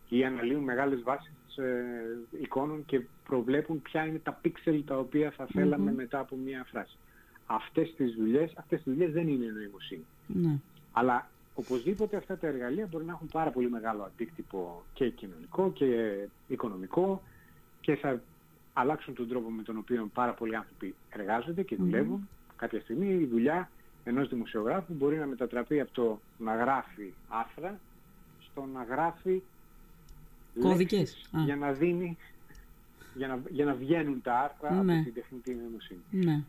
ή 0.09 0.25
αναλύουν 0.25 0.63
μεγάλες 0.63 1.01
βάσεις 1.03 1.57
ε, 1.57 2.41
εικόνων 2.41 2.85
και 2.85 3.01
προβλέπουν 3.27 3.81
ποια 3.81 4.05
είναι 4.05 4.19
τα 4.19 4.31
πίξελ 4.31 4.83
τα 4.85 4.97
οποία 4.97 5.31
θα 5.31 5.45
θελαμε 5.45 5.91
μετά 5.91 6.19
από 6.19 6.35
μία 6.35 6.65
φράση. 6.71 6.97
Αυτές 7.45 7.93
τις 7.97 8.13
δουλειές, 8.13 8.53
αυτές 8.55 8.83
τις 8.83 8.93
δουλειές 8.93 9.11
δεν 9.11 9.27
είναι 9.27 9.45
νοημοσύνη. 9.45 10.05
Ναι. 10.27 10.57
Αλλά 10.91 11.29
οπωσδήποτε 11.55 12.17
αυτά 12.17 12.37
τα 12.37 12.47
εργαλεία 12.47 12.87
μπορεί 12.91 13.05
να 13.05 13.11
έχουν 13.11 13.27
πάρα 13.31 13.49
πολύ 13.49 13.69
μεγάλο 13.69 14.03
αντίκτυπο 14.03 14.83
και 14.93 15.09
κοινωνικό 15.09 15.71
και 15.71 16.17
οικονομικό 16.47 17.23
και 17.81 17.95
θα 17.95 18.21
αλλάξουν 18.79 19.13
τον 19.13 19.27
τρόπο 19.27 19.49
με 19.49 19.63
τον 19.63 19.77
οποίο 19.77 20.09
πάρα 20.13 20.33
πολλοί 20.33 20.55
άνθρωποι 20.55 20.95
εργάζονται 21.09 21.63
και 21.63 21.75
δουλεύουν. 21.75 22.27
Κάποια 22.55 22.81
στιγμή 22.81 23.07
η 23.07 23.25
δουλειά 23.25 23.69
ενός 24.03 24.29
δημοσιογράφου 24.29 24.93
μπορεί 24.93 25.17
να 25.17 25.25
μετατραπεί 25.25 25.79
από 25.79 25.91
το 25.91 26.19
να 26.37 26.55
γράφει 26.55 27.13
άρθρα 27.27 27.79
στο 28.39 28.67
να 28.73 28.83
γράφει 28.83 29.41
Κώδικες. 30.61 31.29
για 31.45 31.55
να 31.55 31.71
δίνει, 31.71 32.17
για 33.15 33.27
να, 33.27 33.39
για 33.49 33.65
να 33.65 33.73
βγαίνουν 33.73 34.21
τα 34.21 34.39
άρθρα 34.39 34.83
ναι. 34.83 34.93
από 34.93 35.03
την 35.03 35.13
τεχνητή 35.13 35.55
νοημοσύνη. 35.55 36.01
Ναι. 36.11 36.43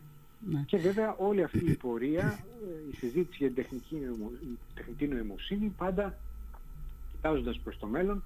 Ναι. 0.49 0.63
Και 0.65 0.77
βέβαια 0.77 1.15
όλη 1.17 1.43
αυτή 1.43 1.71
η 1.71 1.73
πορεία, 1.73 2.23
ε, 2.23 2.91
η 2.91 2.95
συζήτηση 2.95 3.37
για 3.37 3.47
την 3.47 3.55
τεχνική, 3.55 3.97
τεχνητή 4.75 5.07
νοημοσύνη 5.07 5.73
πάντα 5.77 6.17
κοιτάζοντας 7.11 7.59
προς 7.59 7.79
το 7.79 7.87
μέλλον 7.87 8.23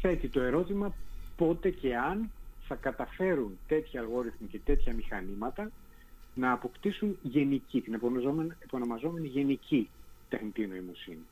θέτει 0.00 0.28
το 0.28 0.40
ερώτημα 0.40 0.94
πότε 1.36 1.70
και 1.70 1.96
αν 1.96 2.30
θα 2.68 2.74
καταφέρουν 2.74 3.58
τέτοια 3.68 4.00
αλγόριθμοι 4.00 4.46
και 4.46 4.58
τέτοια 4.64 4.94
μηχανήματα 4.94 5.70
να 6.34 6.52
αποκτήσουν 6.52 7.18
γενική, 7.22 7.80
την 7.80 7.94
επωνομαζόμενη 8.58 9.26
γενική 9.26 9.88
τεχνητή 10.28 10.66
νοημοσύνη. 10.66 11.26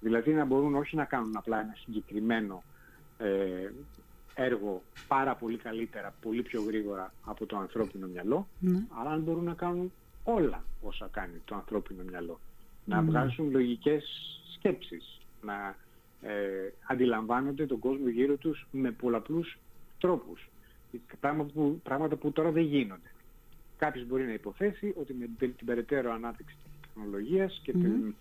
Δηλαδή 0.00 0.32
να 0.32 0.44
μπορούν 0.44 0.74
όχι 0.74 0.96
να 0.96 1.04
κάνουν 1.04 1.36
απλά 1.36 1.60
ένα 1.60 1.74
συγκεκριμένο 1.84 2.62
ε, 3.18 3.70
έργο 4.34 4.82
πάρα 5.08 5.34
πολύ 5.34 5.56
καλύτερα, 5.56 6.14
πολύ 6.22 6.42
πιο 6.42 6.62
γρήγορα 6.62 7.12
από 7.24 7.46
το 7.46 7.56
ανθρώπινο 7.56 8.06
μυαλό, 8.06 8.48
ναι. 8.58 8.84
αλλά 9.00 9.10
αν 9.10 9.20
μπορούν 9.20 9.44
να 9.44 9.54
κάνουν 9.54 9.92
όλα 10.24 10.64
όσα 10.82 11.08
κάνει 11.12 11.42
το 11.44 11.54
ανθρώπινο 11.54 12.02
μυαλό. 12.02 12.40
Να 12.84 13.00
ναι. 13.00 13.10
βγάζουν 13.10 13.50
λογικές 13.50 14.04
σκέψεις, 14.54 15.20
να 15.42 15.76
ε, 16.22 16.72
αντιλαμβάνονται 16.86 17.66
τον 17.66 17.78
κόσμο 17.78 18.08
γύρω 18.08 18.36
τους 18.36 18.66
με 18.70 18.90
πολλαπλούς 18.90 19.58
τρόπους. 19.98 20.48
Πράγματα 21.20 21.52
που, 21.52 21.80
πράγματα 21.82 22.16
που 22.16 22.32
τώρα 22.32 22.50
δεν 22.50 22.62
γίνονται. 22.62 23.10
Κάποιος 23.78 24.06
μπορεί 24.06 24.24
να 24.24 24.32
υποθέσει 24.32 24.94
ότι 25.00 25.14
με 25.14 25.46
την 25.46 25.66
περαιτέρω 25.66 26.12
ανάπτυξη 26.12 26.54
της 26.54 26.80
τεχνολογίας 26.80 27.60
και 27.62 27.72
mm 27.76 28.12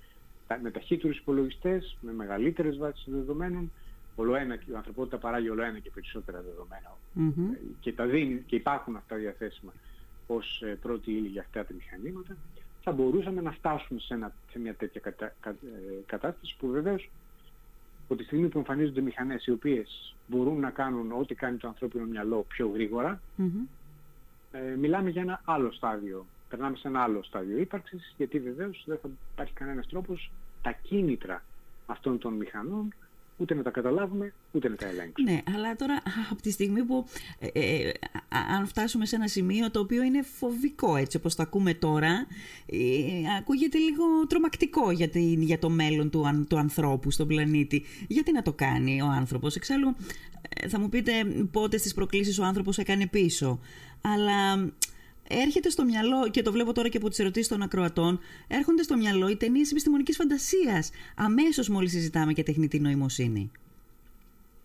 με 0.61 0.71
ταχύτερους 0.71 1.17
υπολογιστές, 1.17 1.97
με 2.01 2.13
μεγαλύτερες 2.13 2.77
βάσεις 2.77 3.05
δεδομένων, 3.13 3.71
ολοένα, 4.15 4.53
η 4.53 4.75
ανθρωπότητα 4.75 5.17
παράγει 5.17 5.49
όλο 5.49 5.63
ένα 5.63 5.79
και 5.79 5.91
περισσότερα 5.93 6.43
και, 7.79 7.93
τα 7.93 8.05
δίνει, 8.05 8.43
και 8.45 8.55
υπάρχουν 8.55 8.95
αυτά 8.95 9.15
διαθέσιμα 9.15 9.73
ως 10.27 10.61
ε, 10.61 10.77
πρώτη 10.81 11.11
ύλη 11.11 11.27
για 11.27 11.41
αυτά 11.41 11.65
τα 11.65 11.73
μηχανήματα, 11.73 12.37
θα 12.83 12.91
μπορούσαμε 12.91 13.41
να 13.41 13.51
φτάσουμε 13.51 13.99
σε, 13.99 14.13
ένα, 14.13 14.33
σε 14.51 14.59
μια 14.59 14.73
τέτοια 14.73 15.01
κατα, 15.01 15.25
ε, 15.45 15.53
κατάσταση 16.05 16.55
που 16.59 16.67
βεβαίως 16.67 17.09
από 18.11 18.19
τη 18.19 18.25
στιγμή 18.25 18.47
που 18.47 18.57
εμφανίζονται 18.57 19.01
μηχανές 19.01 19.45
οι 19.45 19.51
οποίες 19.51 20.15
μπορούν 20.27 20.59
να 20.59 20.69
κάνουν 20.69 21.11
ό,τι 21.11 21.35
κάνει 21.35 21.57
το 21.57 21.67
ανθρώπινο 21.67 22.05
μυαλό 22.05 22.45
πιο 22.47 22.67
γρήγορα, 22.73 23.21
ε, 24.51 24.75
μιλάμε 24.75 25.09
για 25.09 25.21
ένα 25.21 25.41
άλλο 25.45 25.71
στάδιο. 25.71 26.25
Περνάμε 26.49 26.75
σε 26.77 26.87
ένα 26.87 27.01
άλλο 27.01 27.23
στάδιο 27.23 27.57
ύπαρξης, 27.57 28.13
γιατί 28.17 28.39
βεβαίως 28.39 28.83
δεν 28.85 28.97
θα 29.01 29.09
υπάρχει 29.33 29.53
κανένας 29.53 29.87
τρόπος 29.87 30.31
τα 30.61 30.71
κίνητρα 30.71 31.43
αυτών 31.85 32.17
των 32.17 32.33
μηχανών 32.33 32.93
ούτε 33.41 33.53
να 33.53 33.63
τα 33.63 33.69
καταλάβουμε, 33.69 34.33
ούτε 34.51 34.69
να 34.69 34.75
τα 34.75 34.87
ελέγξουμε. 34.87 35.31
Ναι, 35.31 35.41
αλλά 35.55 35.75
τώρα 35.75 36.01
από 36.31 36.41
τη 36.41 36.51
στιγμή 36.51 36.83
που 36.83 37.05
ε, 37.39 37.47
ε, 37.53 37.91
αν 38.57 38.67
φτάσουμε 38.67 39.05
σε 39.05 39.15
ένα 39.15 39.27
σημείο 39.27 39.71
το 39.71 39.79
οποίο 39.79 40.03
είναι 40.03 40.21
φοβικό 40.21 40.95
έτσι 40.95 41.17
όπως 41.17 41.35
το 41.35 41.43
ακούμε 41.43 41.73
τώρα, 41.73 42.27
ε, 42.65 42.77
ακούγεται 43.39 43.77
λίγο 43.77 44.03
τρομακτικό 44.27 44.91
για, 44.91 45.09
για 45.37 45.59
το 45.59 45.69
μέλλον 45.69 46.09
του, 46.09 46.45
του 46.49 46.57
ανθρώπου 46.57 47.11
στον 47.11 47.27
πλανήτη. 47.27 47.83
Γιατί 48.07 48.31
να 48.31 48.41
το 48.41 48.53
κάνει 48.53 49.01
ο 49.01 49.05
άνθρωπος; 49.05 49.55
Εξάλλου 49.55 49.95
ε, 50.49 50.67
θα 50.67 50.79
μου 50.79 50.89
πείτε 50.89 51.11
πότε 51.51 51.77
στις 51.77 51.93
προκλήσεις 51.93 52.39
ο 52.39 52.43
άνθρωπος 52.43 52.77
έκανε 52.77 53.07
πίσω. 53.07 53.59
Αλλά 54.01 54.71
έρχεται 55.27 55.69
στο 55.69 55.83
μυαλό, 55.83 56.29
και 56.29 56.41
το 56.41 56.51
βλέπω 56.51 56.73
τώρα 56.73 56.87
και 56.87 56.97
από 56.97 57.09
τις 57.09 57.19
ερωτήσεις 57.19 57.47
των 57.47 57.61
ακροατών, 57.61 58.19
έρχονται 58.47 58.83
στο 58.83 58.97
μυαλό 58.97 59.29
οι 59.29 59.35
ταινίες 59.35 59.71
επιστημονικής 59.71 60.15
φαντασίας. 60.15 60.91
Αμέσως 61.15 61.69
μόλις 61.69 61.91
συζητάμε 61.91 62.33
και 62.33 62.43
τεχνητή 62.43 62.79
νοημοσύνη. 62.79 63.51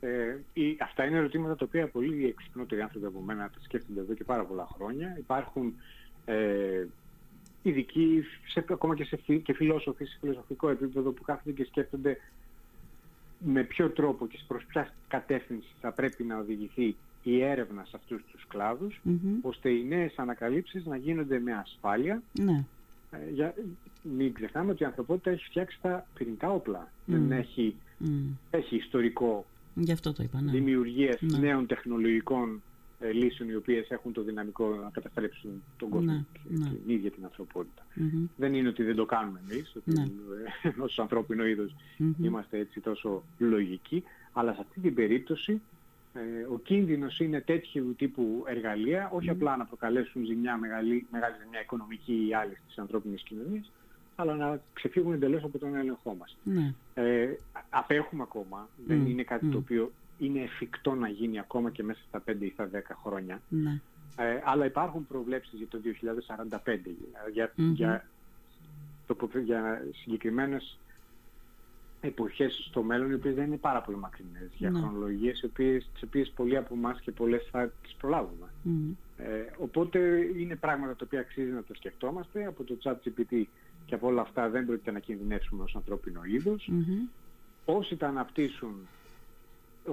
Ε, 0.01 0.37
η, 0.53 0.77
αυτά 0.81 1.05
είναι 1.05 1.17
ερωτήματα 1.17 1.57
τα 1.57 1.65
οποία 1.65 1.89
πολύ 1.89 2.27
εξυπνότεροι 2.27 2.81
άνθρωποι 2.81 3.07
από 3.07 3.21
μένα 3.21 3.51
τα 3.51 3.61
σκέφτονται 3.63 4.01
εδώ 4.01 4.15
και 4.15 4.25
πάρα 4.25 4.45
πολλά 4.45 4.69
χρόνια. 4.75 5.15
Υπάρχουν 5.19 5.75
ε, 6.25 6.85
ειδικοί, 7.63 8.25
σε, 8.47 8.65
ακόμα 8.71 8.95
και, 8.97 9.05
σε, 9.05 9.17
και 9.37 9.53
φιλόσοφοι 9.53 10.05
σε 10.05 10.17
φιλοσοφικό 10.21 10.69
επίπεδο 10.69 11.11
που 11.11 11.23
κάθονται 11.23 11.53
και 11.53 11.65
σκέφτονται 11.65 12.19
με 13.39 13.63
ποιο 13.63 13.91
τρόπο 13.91 14.27
και 14.27 14.39
προς 14.47 14.65
ποια 14.65 14.95
κατεύθυνση 15.09 15.69
θα 15.81 15.93
πρέπει 15.93 16.25
να 16.25 16.39
οδηγηθεί 16.39 16.97
η 17.31 17.43
έρευνα 17.43 17.85
σε 17.85 17.97
αυτούς 17.97 18.23
τους 18.31 18.47
κλαδους 18.49 19.01
ώστε 19.43 19.71
οι 19.71 19.85
νέες 19.85 20.15
ανακαλύψεις 20.17 20.85
να 20.85 20.97
γίνονται 20.97 21.39
με 21.39 21.53
ασφάλεια. 21.53 22.23
Ναι. 22.33 22.65
Ε, 23.11 23.31
για, 23.33 23.55
μην 24.03 24.33
ξεχνάμε 24.33 24.71
ότι 24.71 24.83
η 24.83 24.87
ανθρωπότητα 24.87 25.31
έχει 25.31 25.45
φτιάξει 25.45 25.79
τα 25.83 26.07
πυρηνικά 26.15 26.51
όπλα. 26.51 26.91
Δεν 27.05 27.33
έχει, 27.33 27.75
έχει 28.51 28.77
ιστορικό 28.77 29.47
Γι 29.79 29.93
αυτό 29.93 30.13
το 30.13 30.23
είπα, 30.23 30.41
ναι. 30.41 30.51
δημιουργίας 30.51 31.21
ναι. 31.21 31.39
νέων 31.39 31.67
τεχνολογικών 31.67 32.63
ε, 33.01 33.11
λύσεων 33.13 33.49
οι 33.49 33.55
οποίες 33.55 33.89
έχουν 33.91 34.13
το 34.13 34.23
δυναμικό 34.23 34.69
να 34.69 34.91
καταστρέψουν 34.93 35.63
τον 35.77 35.89
κόσμο 35.89 36.13
ναι, 36.13 36.25
και 36.33 36.41
ναι. 36.49 36.67
την 36.67 36.95
ίδια 36.95 37.11
την 37.11 37.25
ανθρωπότητα. 37.25 37.87
Δεν 38.37 38.55
είναι 38.55 38.69
ότι 38.69 38.83
δεν 38.83 38.97
το 38.97 39.05
κάνουμε 39.05 39.41
εμείς, 39.51 39.73
ότι 39.77 39.93
ναι. 39.93 40.05
ως 40.87 40.99
ανθρώπινο 40.99 41.43
είμαστε 42.23 42.59
έτσι 42.59 42.81
τόσο 42.81 43.23
λογικοί, 43.39 44.03
αλλά 44.33 44.53
σε 44.53 44.61
αυτή 44.61 44.81
την 44.81 44.95
περίπτωση 44.95 45.53
ε, 45.53 45.59
ο 46.53 46.59
κίνδυνος 46.59 47.21
είναι 47.21 47.41
τέτοιου 47.41 47.95
τύπου 47.99 48.45
εργαλεία, 48.47 49.11
όχι 49.13 49.31
απλά 49.31 49.57
να 49.57 49.65
προκαλέσουν 49.65 50.25
ζημιά 50.25 50.57
μεγάλη, 50.57 51.07
μεγάλη 51.11 51.35
ζημιά 51.43 51.61
οικονομική 51.61 52.27
ή 52.29 52.35
άλλη 52.35 52.57
στις 52.65 52.79
ανθρώπινες 52.79 53.23
κοινωνίες, 53.23 53.71
αλλά 54.17 54.35
να 54.35 54.61
ξεφύγουν 54.73 55.13
εντελώς 55.13 55.43
από 55.45 55.59
τον 55.59 55.75
έλεγχό 55.75 56.17
μας. 56.19 56.37
Ναι. 56.43 56.75
Ε, 56.95 57.29
απέχουμε 57.71 58.23
ακόμα, 58.23 58.69
δεν 58.87 59.07
είναι 59.07 59.23
κάτι 59.23 59.47
το 59.47 59.59
οποίο 59.59 59.93
είναι 60.19 60.41
εφικτό 60.41 60.95
να 60.95 61.09
γίνει 61.09 61.39
ακόμα 61.39 61.71
και 61.71 61.83
μέσα 61.83 62.01
στα 62.09 62.23
5 62.27 62.35
ή 62.39 62.51
στα 62.51 62.71
10 62.73 62.79
χρόνια. 63.03 63.41
Ναι. 63.49 63.81
Ε, 64.17 64.41
αλλά 64.45 64.65
υπάρχουν 64.65 65.07
προβλέψεις 65.07 65.59
για 65.59 65.67
το 65.67 65.79
2045, 65.79 66.79
για, 67.33 67.53
για, 67.53 68.05
για 69.43 69.83
συγκεκριμένες 70.03 70.79
εποχές 72.07 72.67
στο 72.69 72.83
μέλλον 72.83 73.11
οι 73.11 73.15
οποίες 73.15 73.35
δεν 73.35 73.47
είναι 73.47 73.57
πάρα 73.57 73.81
πολύ 73.81 73.99
μακρινές 73.99 74.51
για 74.57 74.71
ναι. 74.71 74.79
χρονολογίες 74.79 75.41
οι 75.41 75.47
οποίες, 75.47 75.89
τις 75.93 76.03
οποίες 76.03 76.33
πολλοί 76.37 76.57
από 76.57 76.75
εμάς 76.75 77.01
και 77.01 77.13
πολλές 77.13 77.49
θα 77.51 77.73
τις 77.83 77.95
προλάβουμε. 77.95 78.47
Ε, 79.17 79.25
οπότε 79.59 79.99
είναι 80.37 80.57
πράγματα 80.57 80.97
τα 80.97 81.03
οποία 81.05 81.21
αξίζει 81.21 81.51
να 81.51 81.63
το 81.63 81.75
σκεφτόμαστε. 81.75 82.47
Από 82.47 82.65
το 82.65 82.79
chat 82.83 82.93
GPT 82.93 83.43
και 83.87 83.95
από 83.95 84.07
όλα 84.07 84.21
αυτά 84.21 84.49
δεν 84.49 84.67
πρόκειται 84.67 84.91
να 84.91 84.99
κινδυνεύσουμε 84.99 85.63
ως 85.63 85.77
ανθρώπινο 85.77 86.21
είδος. 86.25 86.71
Όσοι 87.65 87.97
τα 87.97 88.09
αναπτύσσουν 88.09 88.75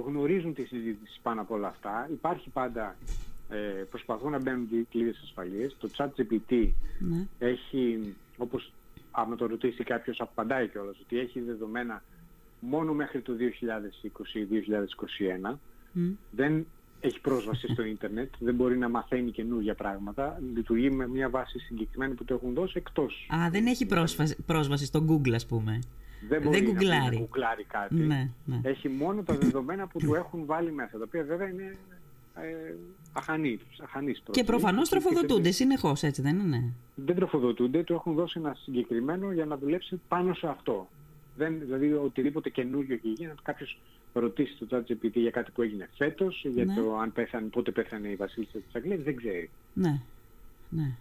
γνωρίζουν 0.06 0.54
τη 0.54 0.66
συζήτηση 0.66 1.20
πάνω 1.22 1.42
από 1.42 1.54
όλα 1.54 1.68
αυτά. 1.68 2.08
Υπάρχει 2.12 2.50
πάντα, 2.50 2.96
ε, 3.50 3.58
προσπαθούν 3.90 4.32
να 4.32 4.40
μπαίνουν 4.40 4.88
κλείδες 4.90 5.20
ασφαλείες. 5.24 5.76
Το 5.80 5.90
chat 5.98 6.08
GPT 6.18 6.70
ναι. 7.00 7.28
έχει, 7.40 8.14
όπως 8.38 8.72
άμα 9.16 9.36
το 9.36 9.46
ρωτήσει 9.46 9.84
κάποιος 9.84 10.20
απαντάει 10.22 10.68
κιόλας 10.68 11.00
ότι 11.00 11.20
έχει 11.20 11.40
δεδομένα 11.40 12.04
μόνο 12.60 12.94
μέχρι 12.94 13.22
το 13.22 13.34
2020-2021 15.44 15.56
δεν 16.32 16.66
έχει 17.00 17.22
πρόσβαση 17.22 17.68
στο 17.68 17.84
ίντερνετ, 17.84 18.34
δεν 18.40 18.56
μπορεί 18.56 18.78
να 18.78 18.90
μαθαίνει 18.90 19.32
καινούργια 19.32 19.76
πράγματα. 19.76 20.40
Λειτουργεί 20.56 20.90
με 20.90 21.08
μια 21.08 21.30
βάση 21.30 21.60
συγκεκριμένη 21.60 22.14
που 22.14 22.26
το 22.26 22.34
έχουν 22.34 22.54
δώσει 22.54 22.74
εκτός. 22.76 23.28
Α, 23.34 23.50
δεν 23.50 23.66
έχει 23.66 23.86
πρόσβαση, 23.86 24.36
πρόσβαση 24.46 24.86
στο 24.86 25.06
Google, 25.10 25.34
ας 25.34 25.46
πούμε. 25.46 25.80
Δεν 26.30 26.42
μπορεί 26.42 26.58
δεν 26.58 26.66
να, 26.66 26.72
γκουγκλάρει. 26.72 27.16
να 27.16 27.22
γκουγκλάρει 27.22 27.64
κάτι. 27.64 27.96
Ναι, 27.96 28.30
ναι. 28.46 28.60
Έχει 28.64 28.90
μόνο 28.90 29.24
τα 29.24 29.36
δεδομένα 29.36 29.88
που 29.88 30.00
του 30.00 30.14
έχουν 30.14 30.46
βάλει 30.46 30.72
μέσα, 30.72 30.98
τα 30.98 31.04
οποία 31.04 31.24
βέβαια 31.24 31.48
είναι 31.48 31.76
ε, 32.36 32.74
αχανή, 33.14 33.60
αχανής 33.84 34.24
Και 34.32 34.44
προφανώς 34.44 34.90
Και- 34.90 34.96
τροφοδοτούνται 35.00 35.52
συνεχώς, 35.52 36.04
έτσι 36.04 36.22
δεν 36.22 36.40
είναι; 36.40 36.74
Δεν 36.96 37.16
τροφοδοτούνται, 37.16 37.84
του 37.84 37.94
έχουν 37.94 38.14
δώσει 38.14 38.40
ένα 38.40 38.54
συγκεκριμένο 38.64 39.32
για 39.32 39.46
να 39.46 39.58
δουλέψει 39.58 40.02
πάνω 40.08 40.34
σε 40.34 40.48
αυτό. 40.48 40.88
Δεν, 41.38 41.60
δηλαδή 41.60 41.94
οτιδήποτε 41.94 42.50
καινούριο 42.50 42.96
και 42.98 43.08
γίνει, 43.08 43.32
κάποιος 43.44 43.80
ρωτήσει 44.14 44.56
το 44.56 44.68
ChatGPT 44.78 45.12
για 45.14 45.32
κάτι 45.32 45.52
που 45.52 45.62
έγινε 45.62 45.90
φέτος, 45.98 46.46
για 46.54 46.66
Ναι. 46.66 46.74
το 46.74 46.98
αν 46.98 47.14
πέθανε, 47.14 47.48
πότε 47.48 47.72
πέθανε 47.72 48.08
η 48.08 48.16
βασίλισσα 48.16 48.58
της 48.60 48.76
Αγγλίας, 48.76 49.02
δεν 49.04 49.16
ξέρει. 49.16 49.50
Ναι, 49.74 50.02
ναι. 50.70 50.92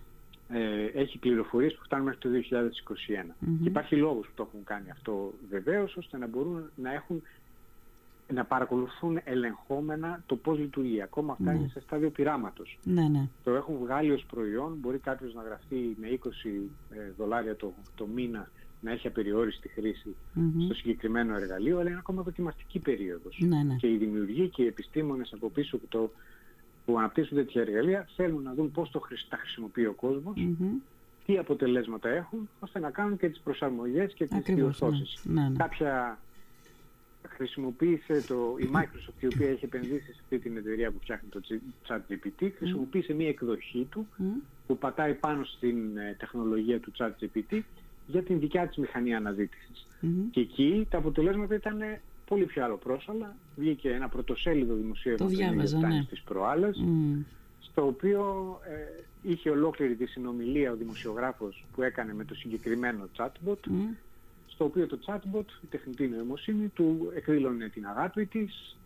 ε, 0.48 0.84
έχει 0.84 1.18
πληροφορίες 1.18 1.74
που 1.74 1.84
φτάνουν 1.84 2.04
μέχρι 2.06 2.20
το 2.20 2.28
2021. 2.28 3.36
Μμμ. 3.38 3.62
Και 3.62 3.68
υπάρχει 3.68 3.96
λόγος 3.96 4.26
που 4.26 4.32
το 4.34 4.46
έχουν 4.48 4.64
κάνει 4.64 4.90
αυτό 4.90 5.32
βεβαίως, 5.50 5.96
ώστε 5.96 6.18
να 6.18 6.26
μπορούν 6.26 6.70
να 6.76 6.92
έχουν 6.92 7.22
να 8.32 8.44
παρακολουθούν 8.44 9.20
ελεγχόμενα 9.24 10.22
το 10.26 10.36
πώς 10.36 10.58
λειτουργεί. 10.58 11.02
Ακόμα 11.02 11.32
αυτά 11.32 11.52
Ναι. 11.52 11.58
είναι 11.58 11.68
σε 11.68 11.80
στάδιο 11.80 12.10
πειράματος. 12.10 12.78
Ναι, 12.82 13.08
ναι. 13.08 13.28
Το 13.44 13.50
έχουν 13.50 13.76
βγάλει 13.78 14.10
ως 14.12 14.24
προϊόν, 14.30 14.76
μπορεί 14.80 14.98
κάποιος 14.98 15.34
να 15.34 15.42
γραφτεί 15.42 15.96
με 16.00 16.08
20 16.08 16.70
ε, 16.90 17.10
δολάρια 17.16 17.56
το, 17.56 17.72
το 17.94 18.06
μήνα 18.06 18.50
να 18.80 18.90
έχει 18.90 19.06
απεριόριστη 19.06 19.68
χρήση 19.68 20.16
Μμμ. 20.34 20.64
στο 20.64 20.74
συγκεκριμένο 20.74 21.34
εργαλείο, 21.36 21.78
αλλά 21.78 21.88
είναι 21.90 21.98
ακόμα 21.98 22.22
δοκιμαστική 22.22 22.78
περίοδος. 22.78 23.38
Ναι, 23.40 23.62
ναι. 23.62 23.74
Και 23.74 23.88
οι 23.88 23.96
δημιουργοί 23.96 24.48
και 24.48 24.62
οι 24.62 24.66
επιστήμονες 24.66 25.32
από 25.32 25.50
πίσω 25.50 25.78
που, 25.78 25.86
το, 25.88 26.10
που 26.84 26.98
αναπτύσσουν 26.98 27.36
τέτοια 27.36 27.60
εργαλεία 27.60 28.08
θέλουν 28.16 28.42
να 28.42 28.54
δουν 28.54 28.70
πώς 28.70 28.90
το, 28.90 29.00
χρησι- 29.00 29.28
τα 29.30 29.36
χρησιμοποιεί 29.36 29.86
ο 29.86 29.92
κόσμος 29.92 30.34
Μμμ. 30.36 30.68
τι 31.26 31.38
αποτελέσματα 31.38 32.08
έχουν, 32.08 32.48
ώστε 32.60 32.78
να 32.78 32.90
κάνουν 32.90 33.16
και 33.16 33.28
τις 33.28 33.40
προσαρμογές 33.40 34.12
και 34.12 34.26
τις 34.26 34.36
Ακριβώς, 34.36 34.48
ναι. 34.48 34.60
διορθώσεις. 34.88 35.20
Ναι, 35.24 35.48
ναι. 35.48 35.56
Κάποια 35.56 36.18
χρησιμοποίησε 37.42 38.25
το, 38.26 38.56
η 38.58 38.70
Microsoft, 38.75 39.20
η 39.20 39.26
οποία 39.26 39.49
έχει 39.49 39.64
επενδύσει 39.64 40.12
σε 40.12 40.18
αυτή 40.22 40.38
την 40.38 40.56
εταιρεία 40.56 40.90
που 40.90 40.99
φτιάχνει 41.00 41.28
το 41.28 41.40
ChatGPT, 41.88 42.50
χρησιμοποίησε 42.58 43.12
μία 43.12 43.28
εκδοχή 43.28 43.87
του 43.90 44.06
Μμ. 44.16 44.25
που 44.66 44.78
πατάει 44.78 45.14
πάνω 45.14 45.44
στην 45.44 45.96
ε, 45.96 46.16
τεχνολογία 46.18 46.80
του 46.80 46.92
ChatGPT 46.99 47.61
για 48.06 48.22
την 48.22 48.40
δικιά 48.40 48.66
της 48.66 48.76
μηχανή 48.76 49.14
αναζήτησης. 49.14 49.87
Μμμ. 50.00 50.30
Και 50.30 50.40
εκεί 50.40 50.87
τα 50.90 50.99
αποτελέσματα 50.99 51.54
ήταν 51.54 51.78
πολύ 52.26 52.44
πιο 52.44 52.64
άλλο 52.64 52.76
πρόσαλα. 52.76 53.37
Βγήκε 53.56 53.90
ένα 53.90 54.08
πρωτοσέλιδο 54.08 54.75
δημοσίευμα 54.75 55.26
Το 55.26 55.32
του 55.32 55.38
New 55.38 55.44
York 55.44 55.49
διάβαζα, 55.49 55.78
Times 55.78 55.88
ναι. 55.88 56.04
τις 56.04 56.20
προάλλες, 56.20 56.78
Μμ. 56.78 57.20
στο 57.61 57.87
οποίο 57.87 58.22
ε, 58.68 59.02
είχε 59.22 59.50
ολόκληρη 59.50 59.94
τη 59.94 60.06
συνομιλία 60.06 60.72
ο 60.72 60.76
δημοσιογράφος 60.76 61.64
που 61.75 61.82
έκανε 61.82 62.14
με 62.14 62.25
το 62.25 62.34
συγκεκριμένο 62.34 63.08
chatbot, 63.16 63.66
Μμ. 63.66 63.88
Στο 64.62 64.71
οποίο 64.71 64.87
το 64.87 64.99
chatbot, 65.07 65.62
η 65.62 65.66
τεχνητή 65.71 66.09
νοημοσύνη, 66.09 66.69
του 66.69 67.12
εκδήλωνε 67.14 67.69
την 67.69 67.87
αγάπη 67.87 68.26
της, 68.26 68.76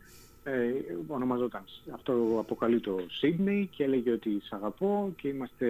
ε, 0.45 0.73
ονομαζόταν, 1.07 1.65
αυτό 1.95 2.37
αποκαλεί 2.39 2.81
το 2.81 2.97
Sydney 3.23 3.67
και 3.71 3.85
έλεγε 3.85 4.11
ότι 4.13 4.41
σ' 4.45 4.53
αγαπώ 4.53 5.13
και 5.17 5.29
είμαστε 5.29 5.67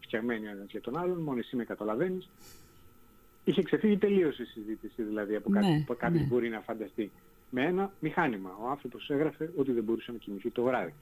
φτιαγμένοι 0.00 0.46
ο 0.46 0.50
ένας 0.50 0.70
για 0.70 0.80
τον 0.80 0.96
άλλον, 0.98 1.18
μόνο 1.18 1.38
εσύ 1.38 1.56
με 1.56 1.64
καταλαβαίνεις. 1.64 2.28
Είχε 3.44 3.62
ξεφύγει 3.62 3.96
τελείως 3.96 4.38
η 4.38 4.44
συζήτηση 4.44 5.02
δηλαδή 5.02 5.34
από 5.34 5.50
κάτι 5.50 5.66
Ναι, 5.66 5.82
που 5.86 5.96
κάποιος 5.96 6.20
ναι. 6.22 6.26
μπορεί 6.28 6.48
να 6.48 6.60
φανταστεί. 6.60 7.10
Με 7.50 7.62
ένα 7.64 7.92
μηχάνημα. 8.00 8.50
Ο 8.62 8.68
άνθρωπος 8.70 9.10
έγραφε 9.10 9.50
ότι 9.56 9.72
δεν 9.72 9.82
μπορούσε 9.84 10.12
να 10.12 10.18
κοιμηθεί 10.18 10.50
το 10.50 10.62
βράδυ. 10.62 10.94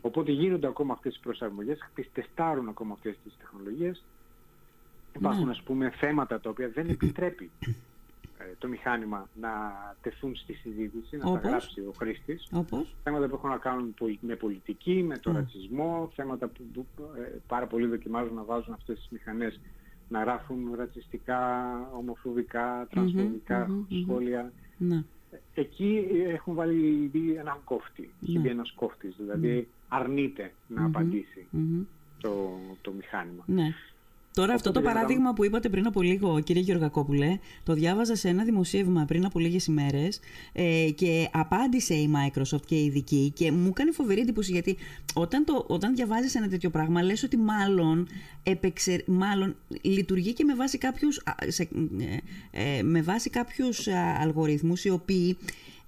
Οπότε 0.00 0.32
γίνονται 0.32 0.66
ακόμα 0.66 0.92
αυτές 0.92 1.12
τις 1.12 1.22
προσαρμογές, 1.22 1.78
τις 1.94 2.08
τεστάρουν 2.12 2.68
ακόμα 2.68 2.92
αυτές 2.92 3.16
τις 3.24 3.32
τεχνολογίες. 3.38 4.02
Υπάρχουν 5.16 5.44
Ναι. 5.44 5.50
ας 5.50 5.62
πούμε 5.62 5.90
θέματα 5.90 6.40
τα 6.40 6.50
οποία 6.50 6.68
δεν 6.68 6.88
επιτρέπει 6.96 7.50
ε, 7.66 7.70
το 8.58 8.68
μηχάνημα 8.68 9.28
να 9.40 9.50
τεθούν 10.02 10.36
στη 10.36 10.52
συζήτηση, 10.52 11.16
να 11.16 11.26
Όπως; 11.28 11.40
τα 11.42 11.48
γράψει 11.48 11.80
ο 11.80 11.92
χρήστης. 11.98 12.48
Όπως; 12.52 12.96
Θέματα 13.02 13.28
που 13.28 13.34
έχουν 13.34 13.50
να 13.50 13.56
κάνουν 13.56 13.94
πολι- 13.94 14.18
με 14.22 14.34
πολιτική, 14.36 15.02
με 15.02 15.18
το 15.18 15.30
Mm. 15.30 15.34
ρατσισμό, 15.34 16.10
θέματα 16.14 16.48
που, 16.48 16.62
που, 16.72 16.86
ε, 17.16 17.38
πάρα 17.46 17.66
πολλοί 17.66 17.86
δοκιμάζουν 17.86 18.34
να 18.34 18.44
βάζουν 18.44 18.72
αυτές 18.74 18.98
τις 18.98 19.08
μηχανές 19.10 19.60
να 20.08 20.20
γράφουν 20.22 20.74
ρατσιστικά, 20.76 21.40
ομοφοβικά, 21.96 22.86
τρανσφοβικά 22.90 23.66
μμμ, 23.68 23.84
μμμ. 23.90 24.02
σχόλια. 24.02 24.52
Ναι. 24.78 25.02
Εκεί 25.54 26.06
ε, 26.26 26.32
έχουν 26.32 26.54
βάλει 26.54 27.02
ήδη 27.02 27.32
έναν 27.34 27.56
κόφτη, 27.64 28.10
έχει 28.22 28.32
Ναι. 28.32 28.38
μπει 28.38 28.48
ένας 28.48 28.72
κόφτης, 28.72 29.16
δηλαδή 29.18 29.68
αρνείται 29.88 30.52
να 30.66 30.80
Μμμ. 30.80 30.86
απαντήσει 30.86 31.46
Μμμ. 31.50 31.82
το, 32.20 32.50
το 32.80 32.92
μηχάνημα. 32.92 33.44
Ναι. 34.28 34.44
Τώρα 34.44 34.54
αυτό 34.54 34.72
το 34.72 34.78
Οπότε, 34.78 34.92
για 34.92 34.94
να 34.94 35.06
παράδειγμα 35.06 35.32
που 35.32 35.44
είπατε 35.44 35.68
πριν 35.68 35.86
από 35.86 36.02
λίγο, 36.02 36.40
κύριε 36.40 36.62
Γεωργακόπουλε, 36.62 37.38
το 37.62 37.74
διάβαζα 37.74 38.14
σε 38.14 38.28
ένα 38.28 38.44
δημοσίευμα 38.44 39.04
πριν 39.04 39.24
από 39.24 39.38
λίγες 39.38 39.66
ημέρες 39.66 40.20
ε, 40.52 40.90
και 40.94 41.28
απάντησε 41.32 41.94
η 41.94 42.10
Microsoft 42.14 42.66
και 42.66 42.74
η 42.74 42.84
ειδική 42.84 43.32
και 43.34 43.52
μου 43.52 43.68
έκανε 43.68 43.90
φοβερή 43.92 44.20
εντύπωση 44.20 44.52
γιατί 44.52 44.76
όταν, 45.14 45.44
το, 45.44 45.64
όταν 45.68 45.94
διαβάζεις 45.94 46.34
ένα 46.34 46.48
τέτοιο 46.48 46.70
πράγμα 46.70 47.02
λες 47.02 47.22
ότι 47.22 47.36
μάλλον, 47.36 48.08
επεξε, 48.42 49.04
μάλλον 49.06 49.56
λειτουργεί 49.82 50.32
και 50.32 50.44
με 50.44 50.54
βάση 50.54 50.78
κάποιους, 50.78 51.18
α, 51.24 51.34
σε, 51.46 51.68
ε, 52.52 52.78
ε, 52.78 52.82
με 52.82 53.02
βάση 53.02 53.30
κάποιους 53.30 53.88
α, 53.88 54.18
αλγοριθμούς 54.20 54.84
οι 54.84 54.90
οποίοι 54.90 55.36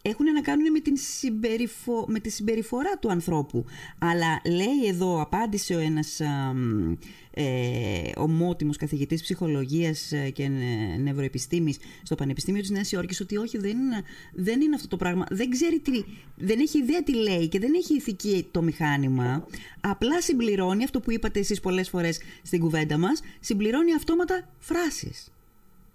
έχουν 0.02 0.32
να 0.32 0.40
κάνουν 0.40 0.70
με, 0.70 0.80
την 0.80 0.96
συμπεριφο... 0.96 2.04
με 2.08 2.20
τη 2.20 2.30
συμπεριφορά 2.30 2.98
του 3.00 3.10
ανθρώπου. 3.10 3.64
Αλλά 3.98 4.40
λέει 4.46 4.88
εδώ, 4.88 5.20
απάντησε 5.20 5.74
ο 5.74 5.78
ένας 5.78 6.20
α, 6.20 6.52
μ, 6.54 6.96
ε, 7.34 8.10
ομότιμος 8.16 8.76
καθηγητής 8.76 9.22
ψυχολογίας 9.22 10.12
ε, 10.12 10.30
και 10.30 10.48
νε- 10.48 10.98
νευροεπιστήμης 10.98 11.78
στο 12.02 12.14
Πανεπιστήμιο 12.14 12.60
της 12.60 12.70
Νέας 12.70 12.92
Υόρκης 12.92 13.20
ότι 13.20 13.36
όχι 13.36 13.58
δεν 13.58 13.78
είναι, 13.78 14.02
δεν 14.32 14.60
είναι 14.60 14.74
αυτό 14.74 14.88
το 14.88 14.96
πράγμα. 14.96 15.26
Δεν 15.30 15.50
ξέρει 15.50 15.78
τι, 15.78 16.04
δεν 16.36 16.60
έχει 16.60 16.78
ιδέα 16.78 17.02
τι 17.02 17.14
λέει 17.14 17.48
και 17.48 17.58
δεν 17.58 17.74
έχει 17.74 17.94
ηθική 17.94 18.48
το 18.50 18.62
μηχάνημα. 18.62 19.46
Απλά 19.80 20.20
συμπληρώνει 20.20 20.84
αυτό 20.84 21.00
που 21.00 21.10
είπατε 21.12 21.38
εσείς 21.38 21.60
πολλές 21.60 21.88
φορές 21.88 22.20
στην 22.42 22.60
κουβέντα 22.60 22.98
μας, 22.98 23.20
συμπληρώνει 23.40 23.94
αυτόματα 23.94 24.48
φράσεις. 24.58 25.32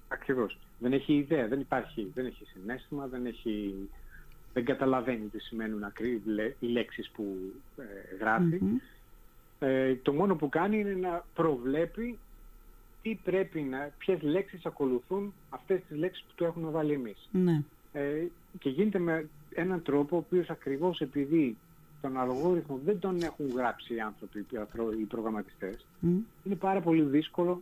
Ακριβώς. 0.08 0.60
Δεν 0.80 0.94
έχει 0.94 1.14
ιδέα, 1.14 1.48
δεν 1.48 1.60
υπάρχει, 1.60 2.12
δεν 2.14 2.26
έχει 2.26 2.46
συνέστημα, 2.46 3.08
δεν 3.08 3.26
έχει... 3.26 3.76
Δεν 4.54 4.66
καταλαβαίνει 4.66 5.26
τι 5.28 5.40
σημαίνουν 5.40 5.84
ακρι... 5.84 6.22
λέ- 6.26 6.56
οι 6.60 6.68
λέξεις 6.68 7.10
που 7.10 7.38
ε, 7.78 8.16
γράφει. 8.20 8.58
Μμμ. 8.62 8.78
Ε, 9.60 9.96
το 9.96 10.14
μόνο 10.14 10.36
που 10.36 10.50
κάνει 10.50 10.80
είναι 10.80 10.94
να 10.94 11.26
προβλέπει 11.34 12.18
τι 13.02 13.20
πρέπει 13.24 13.62
να, 13.62 13.92
ποιες 13.98 14.22
λέξεις 14.22 14.66
ακολουθούν 14.66 15.34
αυτές 15.50 15.82
τις 15.88 15.98
λέξεις 15.98 16.24
που 16.24 16.34
του 16.36 16.44
έχουμε 16.44 16.70
βάλει 16.72 16.94
εμείς. 16.94 17.30
Ναι. 17.32 17.62
Ε, 17.94 18.24
και 18.60 18.70
γίνεται 18.70 19.00
με 19.00 19.30
έναν 19.54 19.82
τρόπο 19.82 20.16
ο 20.16 20.20
οποίος 20.20 20.50
ακριβώς 20.50 21.00
επειδή 21.02 21.58
τον 22.02 22.18
αλγόριθμο 22.18 22.80
δεν 22.86 23.00
τον 23.00 23.22
έχουν 23.22 23.52
γράψει 23.56 23.94
οι 23.94 24.00
άνθρωποι, 24.00 24.46
οι 24.50 24.58
ανθρω- 24.58 25.00
οι 25.00 25.04
προγραμματιστές, 25.04 25.86
Μμ. 26.00 26.18
είναι 26.44 26.56
πάρα 26.56 26.82
πολύ 26.82 27.02
δύσκολο 27.02 27.62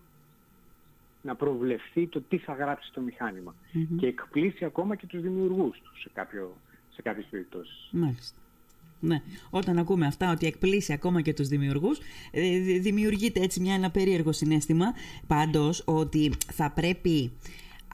να 1.24 1.36
προβλεφθεί 1.36 2.08
το 2.08 2.22
τι 2.22 2.38
θα 2.38 2.54
γράψει 2.54 2.92
το 2.94 3.02
μηχάνημα. 3.02 3.56
Μμμ. 3.72 3.98
Και 3.98 4.08
εκπλήσει 4.08 4.66
ακόμα 4.66 4.96
και 4.96 5.06
τους 5.08 5.22
δημιουργούς 5.22 5.82
τους 5.84 6.02
σε, 6.02 6.10
κάποιο, 6.14 6.56
σε 6.94 7.02
κάποιες 7.02 7.26
περιπτώσεις. 7.30 7.90
Μάλιστα. 7.92 8.38
Ναι. 9.00 9.22
Όταν 9.50 9.78
ακούμε 9.78 10.06
αυτά 10.06 10.32
ότι 10.32 10.46
εκπλήσει 10.48 10.94
ακόμα 10.94 11.22
και 11.22 11.34
τους 11.34 11.48
δημιουργούς, 11.48 12.00
ε, 12.32 12.60
δη- 12.60 12.80
δημιουργείται 12.82 13.40
έτσι 13.40 13.60
μια, 13.60 13.74
ένα 13.74 13.92
περίεργο 13.92 14.32
συνέστημα 14.32 14.86
πάντως 15.28 15.82
ότι 15.86 16.32
θα 16.54 16.72
πρέπει 16.72 17.32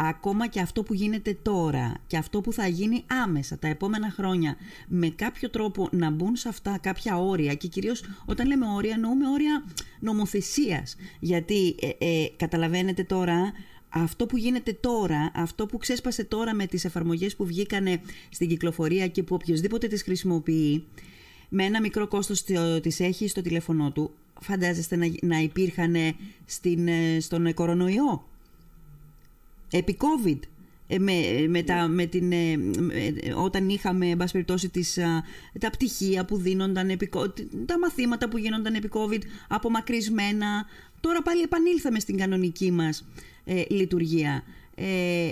ακόμα 0.02 0.48
και 0.48 0.60
αυτό 0.60 0.84
που 0.84 0.94
γίνεται 0.94 1.38
τώρα 1.42 1.94
και 2.08 2.18
αυτό 2.18 2.42
που 2.42 2.54
θα 2.54 2.68
γίνει 2.68 3.04
άμεσα 3.24 3.60
τα 3.60 3.68
επόμενα 3.68 4.12
χρόνια 4.12 4.56
με 4.88 5.10
κάποιο 5.10 5.50
τρόπο 5.50 5.88
να 5.92 6.10
μπουν 6.10 6.36
σε 6.36 6.50
αυτά 6.50 6.78
κάποια 6.82 7.18
όρια 7.18 7.54
και 7.54 7.68
κυρίως 7.68 8.04
όταν 8.26 8.48
λέμε 8.48 8.66
όρια 8.76 8.94
εννοούμε 8.94 9.30
όρια 9.30 9.64
νομοθεσίας. 10.00 10.96
Γιατί 11.20 11.76
ε, 11.82 12.06
ε, 12.06 12.28
καταλαβαίνετε 12.38 13.04
τώρα 13.04 13.52
αυτό 13.90 14.26
που 14.26 14.38
γίνεται 14.38 14.74
τώρα, 14.74 15.32
αυτό 15.36 15.66
που 15.66 15.78
ξέσπασε 15.78 16.24
τώρα 16.24 16.54
με 16.56 16.66
τις 16.66 16.86
εφαρμογές 16.86 17.36
που 17.36 17.46
βγήκανε 17.46 18.02
στην 18.30 18.48
κυκλοφορία 18.48 19.08
και 19.08 19.24
που 19.24 19.36
οποιοδήποτε 19.36 19.88
τις 19.88 20.04
χρησιμοποιεί, 20.04 20.84
με 21.50 21.64
ένα 21.64 21.82
μικρό 21.82 22.08
κόστος 22.08 22.44
το- 22.44 22.80
τις 22.80 23.00
έχει 23.00 23.28
στο 23.28 23.42
τηλέφωνό 23.42 23.92
του, 23.92 24.12
φαντάζεστε 24.42 24.96
να, 24.96 25.12
να 25.22 25.40
υπήρχαν 25.40 25.96
στην, 26.46 26.88
ε, 26.88 27.20
στον 27.20 27.54
κορονοϊό, 27.54 28.29
επί 29.72 29.98
COVID. 30.00 30.40
Ε, 30.92 31.00
με, 31.00 31.14
με 31.48 31.64
τα, 31.64 31.88
με 31.88 32.06
την, 32.06 32.32
ε, 32.32 32.58
με- 32.58 33.14
όταν 33.44 33.70
είχαμε 33.70 34.08
εν 34.10 34.18
πάση 34.18 34.32
περιπτώσει 34.32 34.70
τις, 34.70 34.98
α, 34.98 35.24
τα 35.60 35.70
πτυχία 35.70 36.26
που 36.26 36.38
δίνονταν 36.38 36.90
επί, 36.90 37.08
κο- 37.08 37.34
τα 37.66 37.80
μαθήματα 37.80 38.30
που 38.30 38.38
γίνονταν 38.38 38.74
επί 38.74 38.90
COVID 38.94 39.22
απομακρυσμένα 39.48 40.66
τώρα 41.00 41.22
πάλι 41.22 41.42
επανήλθαμε 41.42 42.00
στην 42.00 42.18
κανονική 42.18 42.72
μας 42.72 43.06
ε, 43.46 43.64
λειτουργία 43.70 44.44
ε, 44.76 45.32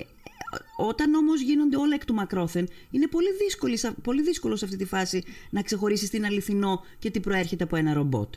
όταν 0.76 1.14
όμως 1.14 1.40
γίνονται 1.40 1.76
όλα 1.76 1.94
εκ 1.94 2.04
του 2.04 2.14
μακρόθεν, 2.14 2.68
είναι 2.90 3.06
πολύ, 3.06 3.28
δύσκολη, 3.44 3.78
πολύ 4.02 4.22
δύσκολο 4.22 4.56
σε 4.56 4.64
αυτή 4.64 4.76
τη 4.76 4.84
φάση 4.84 5.22
να 5.50 5.62
ξεχωρίσεις 5.62 6.10
την 6.10 6.24
αληθινό 6.24 6.84
και 6.98 7.10
τι 7.10 7.20
προέρχεται 7.20 7.64
από 7.64 7.76
ένα 7.76 7.92
ρομπότ. 7.92 8.34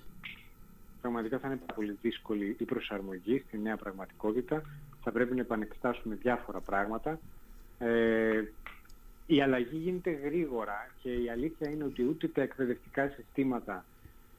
Πραγματικά 1.01 1.39
θα 1.39 1.47
είναι 1.47 1.59
πολύ 1.75 1.97
δύσκολη 2.01 2.55
η 2.59 2.63
προσαρμογή 2.63 3.43
στη 3.47 3.57
νέα 3.57 3.77
πραγματικότητα. 3.77 4.61
Θα 5.03 5.11
πρέπει 5.11 5.35
να 5.35 5.41
επανεξετάσουμε 5.41 6.15
διάφορα 6.15 6.59
πράγματα. 6.59 7.19
Ε, 7.79 8.43
η 9.25 9.41
αλλαγή 9.41 9.77
γίνεται 9.77 10.11
γρήγορα 10.11 10.89
και 11.01 11.13
η 11.13 11.29
αλήθεια 11.29 11.69
είναι 11.69 11.83
ότι 11.83 12.03
ούτε 12.03 12.27
τα 12.27 12.41
εκπαιδευτικά 12.41 13.09
συστήματα 13.09 13.85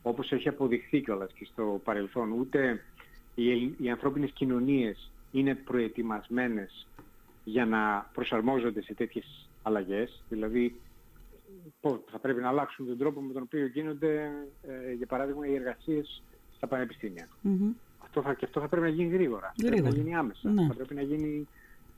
όπως 0.02 0.32
έχει 0.32 0.48
αποδειχθεί 0.48 1.00
κιόλας 1.00 1.32
και 1.32 1.44
στο 1.44 1.80
παρελθόν, 1.84 2.32
ούτε 2.32 2.80
οι, 3.34 3.74
οι 3.78 3.90
ανθρώπινες 3.90 4.30
κοινωνίες 4.30 5.10
είναι 5.32 5.54
προετοιμασμένες 5.54 6.86
για 7.44 7.66
να 7.66 8.10
προσαρμόζονται 8.12 8.82
σε 8.82 8.94
τέτοιες 8.94 9.48
αλλαγές. 9.62 10.22
Δηλαδή, 10.28 10.80
θα 12.10 12.18
πρέπει 12.20 12.40
να 12.40 12.48
αλλάξουν 12.48 12.86
τον 12.86 12.98
τρόπο 12.98 13.20
με 13.20 13.32
τον 13.32 13.42
οποίο 13.42 13.66
γίνονται, 13.66 14.30
ε, 14.62 14.92
για 14.92 15.06
παράδειγμα, 15.06 15.46
οι 15.46 15.54
εργασίες 15.54 16.22
στα 16.56 16.66
πανεπιστήμια. 16.66 17.28
Αυτό 18.14 18.28
θα, 18.28 18.34
και 18.34 18.44
αυτό 18.44 18.60
θα 18.60 18.68
πρέπει 18.68 18.86
να 18.86 18.92
γίνει 18.92 19.08
γρήγορα. 19.08 19.52
Θα 19.56 19.66
πρέπει 19.66 19.82
να 19.82 19.88
γίνει 19.88 20.14
άμεσα. 20.14 20.50
Ναι. 20.50 20.66
Θα 20.66 20.74
πρέπει 20.74 20.94
να 20.94 21.02
γίνει 21.02 21.48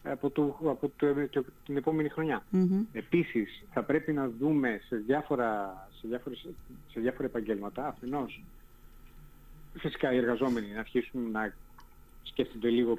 από, 0.03 0.31
το, 0.31 0.57
από 0.65 0.91
το, 1.31 1.45
την 1.65 1.77
επόμενη 1.77 2.09
χρονιά. 2.09 2.43
Επίσης, 2.93 3.63
θα 3.73 3.83
πρέπει 3.83 4.13
να 4.13 4.31
δούμε 4.39 4.81
σε 4.87 4.97
διάφορα, 4.97 5.89
σε 6.01 6.09
διάφορες, 6.09 6.47
σε 6.91 7.01
διάφορα 7.01 7.25
επαγγέλματα, 7.25 7.87
αφενός, 7.87 8.45
φυσικά 9.75 10.13
οι 10.13 10.17
εργαζόμενοι 10.17 10.73
να 10.73 10.81
αρχίσουν 10.81 11.31
να 11.31 11.55
σκέφτονται 12.23 12.69
λίγο, 12.69 12.99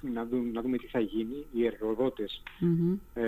να, 0.00 0.24
δουν, 0.24 0.52
να 0.52 0.62
δούμε 0.62 0.76
τι 0.76 0.86
θα 0.86 1.00
γίνει, 1.00 1.46
οι 1.52 1.66
εργοδοτες 1.66 2.42
ε, 3.14 3.22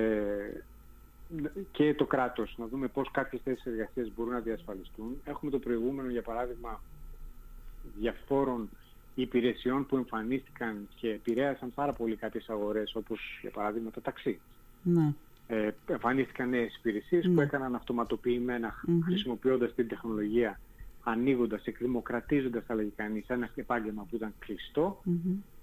και 1.73 1.95
το 1.95 2.05
κράτος, 2.05 2.55
να 2.59 2.67
δούμε 2.67 2.89
πώς 2.89 3.11
κάποιες 3.11 3.43
θέσεις 3.43 3.67
εργασίας 3.67 4.11
μπορούν 4.17 4.33
να 4.33 4.41
διασφαλιστούν. 4.41 5.21
Έχουμε 5.25 5.51
το 5.51 5.59
προηγούμενο, 5.59 6.11
για 6.11 6.23
παράδειγμα, 6.23 6.81
διαφόρων 7.99 8.69
υπηρεσιών 9.23 9.87
που 9.87 9.97
εμφανίστηκαν 9.97 10.89
και 10.95 11.09
επηρέασαν 11.09 11.73
πάρα 11.75 11.93
πολύ 11.93 12.17
κάποιες 12.17 12.49
αγορές, 12.49 12.95
όπως 12.95 13.39
για 13.41 13.51
παράδειγμα 13.51 13.91
το 13.91 14.01
ταξί. 14.01 14.41
Ναι. 14.83 15.13
Ε, 15.47 15.71
εμφανίστηκαν 15.87 16.49
νέες 16.49 16.77
υπηρεσίες 16.77 17.25
που 17.27 17.33
ναι. 17.33 17.43
έκαναν 17.43 17.75
αυτοματοποιημένα 17.75 18.75
mm-hmm. 18.75 18.99
χρησιμοποιώντας 19.05 19.75
την 19.75 19.89
τεχνολογία 19.89 20.61
ανοίγοντας, 21.03 21.65
εκδημοκρατίζοντας 21.65 22.65
θα 22.67 22.75
λέγει 22.75 22.93
κανείς 22.97 23.29
ένα 23.29 23.51
επάγγελμα 23.55 24.07
που 24.11 24.17
ήταν 24.17 24.35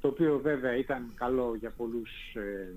το 0.01 0.07
οποίο 0.07 0.39
βέβαια 0.39 0.77
ήταν 0.77 1.11
καλό 1.15 1.55
για 1.59 1.69
πολλούς 1.77 2.11
ε, 2.33 2.73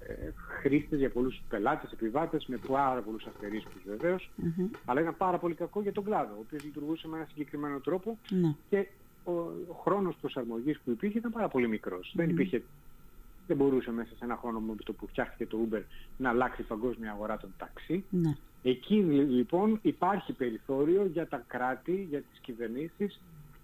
ε, 0.00 0.32
χρήστες, 0.60 0.98
για 0.98 1.10
πολλούς 1.10 1.42
πελάτες, 1.48 1.92
επιβάτες, 1.92 2.46
με 2.46 2.58
πάρα 2.68 3.00
πολλούς 3.00 3.26
αστερίσκους 3.26 3.82
βεβαίως, 3.86 4.30
αλλά 4.84 5.00
ήταν 5.00 5.16
πάρα 5.16 5.38
πολύ 5.38 5.54
κακό 5.54 5.80
για 5.82 5.92
τον 5.92 6.04
κλάδο, 6.04 6.34
ο 6.34 6.40
οποίος 6.40 6.64
λειτουργούσε 6.64 7.08
με 7.08 7.16
ένα 7.16 7.26
συγκεκριμένο 7.28 7.80
ναι. 8.30 8.54
και 8.68 8.86
ο, 9.28 9.32
ο 9.68 9.74
χρόνος 9.82 10.16
προσαρμογής 10.20 10.80
που 10.84 10.90
υπήρχε 10.90 11.18
ήταν 11.18 11.32
πάρα 11.32 11.48
πολύ 11.48 11.80
Δεν 12.14 12.28
υπήρχε 12.28 12.62
δεν 13.48 13.56
μπορούσε 13.56 13.90
μέσα 13.90 14.08
σε 14.08 14.24
ένα 14.24 14.36
χρόνο 14.36 14.58
με 14.60 14.74
το 14.84 14.92
που 14.92 15.06
φτιάχτηκε 15.06 15.46
το 15.46 15.58
Uber 15.70 15.82
να 16.16 16.28
αλλάξει 16.28 16.60
η 16.60 16.64
παγκόσμια 16.64 17.12
αγορά 17.12 17.36
των 17.36 17.54
ταξί. 17.58 18.04
Ναι. 18.10 18.36
Εκεί 18.62 18.94
λοιπόν 18.94 19.78
υπάρχει 19.82 20.32
περιθώριο 20.32 21.04
για 21.12 21.26
τα 21.28 21.44
κράτη, 21.46 22.06
για 22.10 22.20
τις 22.20 22.38
κυβερνήσεις 22.40 23.20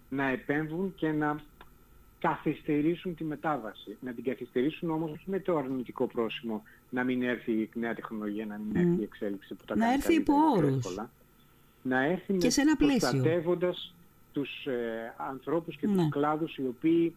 να 0.08 0.28
επέμβουν 0.28 0.94
και 0.94 1.12
να 1.12 1.40
καθυστερήσουν 2.18 3.14
τη 3.14 3.24
μετάβαση. 3.24 3.96
Να 4.00 4.12
την 4.12 4.24
καθυστερήσουν 4.24 4.90
όμως 4.90 5.22
με 5.24 5.40
το 5.40 5.56
αρνητικό 5.56 6.06
πρόσημο 6.06 6.62
να 6.90 7.04
μην 7.04 7.22
έρθει 7.22 7.52
η 7.52 7.70
νέα 7.74 7.94
τεχνολογία, 7.94 8.46
να 8.46 8.58
μην 8.58 8.76
έρθει 8.76 9.00
η 9.00 9.02
εξέλιξη 9.02 9.54
που 9.54 9.64
τα 9.64 9.76
Να 9.76 9.92
έρθει 9.92 10.14
υπό 10.14 10.34
όρους. 10.56 10.98
Να 11.82 12.04
έρθει 12.04 12.36
και 12.36 12.50
σε 12.50 12.60
ένα 12.60 12.76
πλαίσιο. 12.76 13.10
προστατεύοντας 13.10 13.94
τους 14.34 14.66
ε, 14.66 15.14
ανθρώπους 15.16 15.76
και 15.76 15.86
ναι. 15.86 15.94
τους 15.94 16.08
κλάδους 16.08 16.56
οι 16.56 16.66
οποίοι 16.66 17.14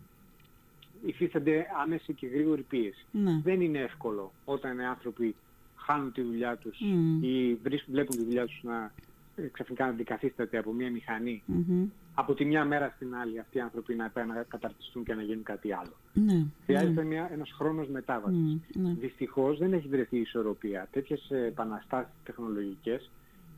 υφίστανται 1.06 1.66
άμεση 1.84 2.14
και 2.14 2.28
γρήγορη 2.28 2.62
πίεση. 2.62 3.06
Ναι. 3.12 3.42
Δεν 3.44 3.62
είναι 3.62 3.80
εύκολο 3.80 4.32
όταν 4.46 4.80
οι 4.80 4.86
άνθρωποι 4.86 5.36
χάνουν 5.76 6.12
τη 6.12 6.22
δουλειά 6.22 6.58
τους 6.58 6.78
mm. 6.82 7.24
ή 7.26 7.54
βλέπουν 7.88 8.18
τη 8.18 8.24
δουλειά 8.24 8.46
τους 8.46 8.60
να 8.64 8.92
ε, 9.36 9.48
ξαφνικά 9.52 9.86
να 9.86 9.92
αντικαθίσταται 9.92 10.58
από 10.58 10.72
μια 10.72 10.92
μηχανή 10.92 11.44
mm-hmm. 11.48 11.88
από 12.14 12.34
τη 12.34 12.46
μια 12.46 12.66
μέρα 12.66 12.94
στην 12.96 13.16
άλλη 13.16 13.40
αυτοί 13.40 13.58
οι 13.58 13.62
άνθρωποι 13.62 13.96
να 13.96 14.12
καταρτιστούν 14.48 15.04
και 15.04 15.14
να 15.14 15.22
γίνουν 15.22 15.44
κάτι 15.44 15.72
άλλο. 15.72 15.94
Ναι, 16.14 16.46
Χρειάζεται 16.66 17.02
ναι. 17.02 17.08
Μια, 17.08 17.30
ένας 17.32 17.52
χρόνος 17.52 17.88
μετάβασης. 17.88 18.58
Mm, 18.58 18.82
ναι. 18.82 18.96
Δυστυχώς 19.00 19.58
δεν 19.58 19.74
έχει 19.74 19.88
βρεθεί 19.88 20.18
ισορροπία. 20.18 20.88
Τέτοιες 20.92 21.32
επαναστάσεις 21.32 22.12
τεχνολογικές 22.24 23.10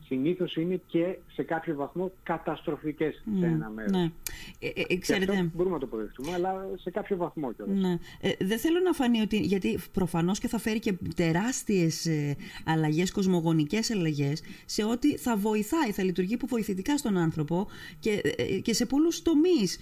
συνήθως 0.10 0.56
είναι 0.56 0.82
και 0.88 1.18
σε 1.34 1.44
κάποιο 1.44 1.76
βαθμό 1.76 2.12
καταστροφικές 2.24 3.24
σε 3.40 3.46
ένα 3.46 3.70
μέρος. 3.70 3.92
Ναι. 3.92 4.12
Ε, 4.60 4.70
ε, 4.90 4.98
ξέρετε, 4.98 5.32
αυτό 5.32 5.52
μπορούμε 5.56 5.74
να 5.76 5.80
το 5.80 5.86
αποδεχτούμε, 5.86 6.34
αλλά 6.34 6.70
σε 6.80 6.90
κάποιο 6.90 7.18
βαθμό 7.18 7.54
κιόλας. 7.54 7.78
Ναι. 7.78 7.98
Ε, 8.22 8.32
δεν 8.40 8.60
θέλω 8.60 8.80
να 8.80 8.94
φανεί 8.94 9.22
ότι, 9.22 9.38
γιατί 9.38 9.80
προφανώς 9.92 10.40
και 10.40 10.48
θα 10.48 10.60
φέρει 10.60 10.80
και 10.80 10.94
τεράστιες 11.16 12.06
ε, 12.06 12.36
αλλαγές, 12.66 13.12
κοσμογονικές 13.12 13.92
αλλαγές, 13.92 14.42
σε 14.66 14.84
ό,τι 14.84 15.18
θα 15.18 15.38
βοηθάει, 15.38 15.92
θα 15.92 16.04
λειτουργεί 16.04 16.38
που 16.38 16.48
βοηθητικά 16.48 16.98
στον 16.98 17.18
άνθρωπο 17.18 17.68
και, 18.00 18.22
ε, 18.38 18.60
και 18.60 18.74
σε 18.74 18.86
πολλούς 18.86 19.22
τομείς, 19.22 19.80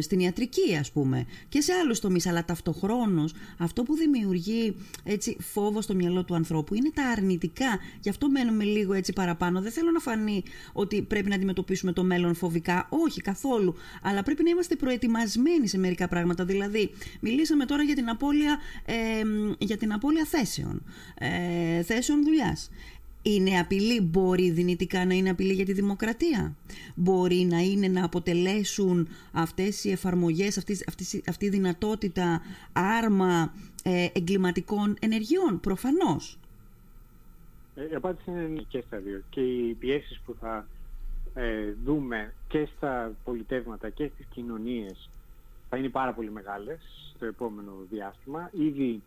στην 0.00 0.20
ιατρική 0.20 0.76
ας 0.80 0.92
πούμε, 0.92 1.26
και 1.48 1.60
σε 1.60 1.72
άλλους 1.72 2.00
τομείς, 2.00 2.26
αλλά 2.26 2.44
ταυτοχρόνως 2.44 3.34
αυτό 3.58 3.82
που 3.82 3.94
δημιουργεί 3.94 4.76
έτσι, 5.04 5.36
φόβο 5.40 5.80
στο 5.80 5.94
μυαλό 5.94 6.24
του 6.24 6.34
ανθρώπου 6.34 6.74
είναι 6.74 6.90
τα 6.94 7.02
αρνητικά. 7.06 7.78
Γι' 8.00 8.08
αυτό 8.08 8.30
μένουμε 8.30 8.64
λίγο 8.64 8.92
έτσι 8.92 9.12
παραπάνω. 9.14 9.60
Δεν 9.60 9.72
θέλω 9.72 9.90
να 9.90 10.00
φανεί 10.00 10.42
ότι 10.72 11.02
πρέπει 11.02 11.28
να 11.28 11.34
αντιμετωπίσουμε 11.34 11.92
το 11.92 12.04
μέλλον 12.04 12.34
φοβικά. 12.34 12.86
Όχι, 12.90 13.20
καθόλου. 13.20 13.74
Αλλά 14.02 14.22
πρέπει 14.22 14.42
να 14.42 14.50
είμαστε 14.50 14.76
προετοιμασμένοι 14.76 15.68
σε 15.68 15.78
μερικά 15.78 16.08
πράγματα. 16.08 16.44
Δηλαδή, 16.44 16.90
μιλήσαμε 17.20 17.64
τώρα 17.64 17.82
για 17.82 17.94
την 17.94 18.08
απώλεια, 18.08 18.58
ε, 18.84 18.94
για 19.58 19.76
την 19.76 19.92
απώλεια 19.92 20.24
θέσεων. 20.24 20.82
Ε, 21.18 21.82
θέσεων 21.82 22.24
δουλειάς. 22.24 22.70
Είναι 23.26 23.58
απειλή, 23.58 24.00
μπορεί 24.00 24.50
δυνητικά 24.50 25.06
να 25.06 25.14
είναι 25.14 25.30
απειλή 25.30 25.52
για 25.52 25.64
τη 25.64 25.72
δημοκρατία; 25.72 26.56
Μπορεί 26.94 27.46
να 27.50 27.58
είναι 27.58 27.88
να 27.88 28.04
αποτελέσουν 28.04 29.08
αυτές 29.32 29.84
οι 29.84 29.90
εφαρμογές, 29.90 30.58
αυτής, 30.58 30.84
αυτής, 30.88 31.20
αυτή 31.28 31.44
η 31.44 31.48
δυνατότητα 31.48 32.42
άρμα 32.72 33.54
ε, 33.82 34.06
εγκληματικών 34.12 34.96
ενεργειών, 35.00 35.60
προφανώς. 35.60 36.38
Ε, 37.74 37.88
η 37.90 37.94
απάντηση 37.94 38.30
είναι 38.30 38.64
και 38.68 38.82
στα 38.86 38.98
δύο. 38.98 39.22
Και 39.30 39.40
οι 39.40 39.74
πιέσεις 39.74 40.20
που 40.20 40.34
θα 40.40 40.66
ε, 41.34 41.72
δούμε 41.84 42.34
και 42.48 42.68
στα 42.76 43.12
πολιτεύματα 43.24 43.90
και 43.90 44.10
στις 44.14 44.26
κοινωνίες 44.30 45.08
θα 45.68 45.76
είναι 45.76 45.88
πάρα 45.88 46.12
πολύ 46.12 46.30
μεγάλες 46.30 47.12
στο 47.14 47.26
επόμενο 47.26 47.72
διάστημα. 47.90 48.50
Ήδη 48.52 49.02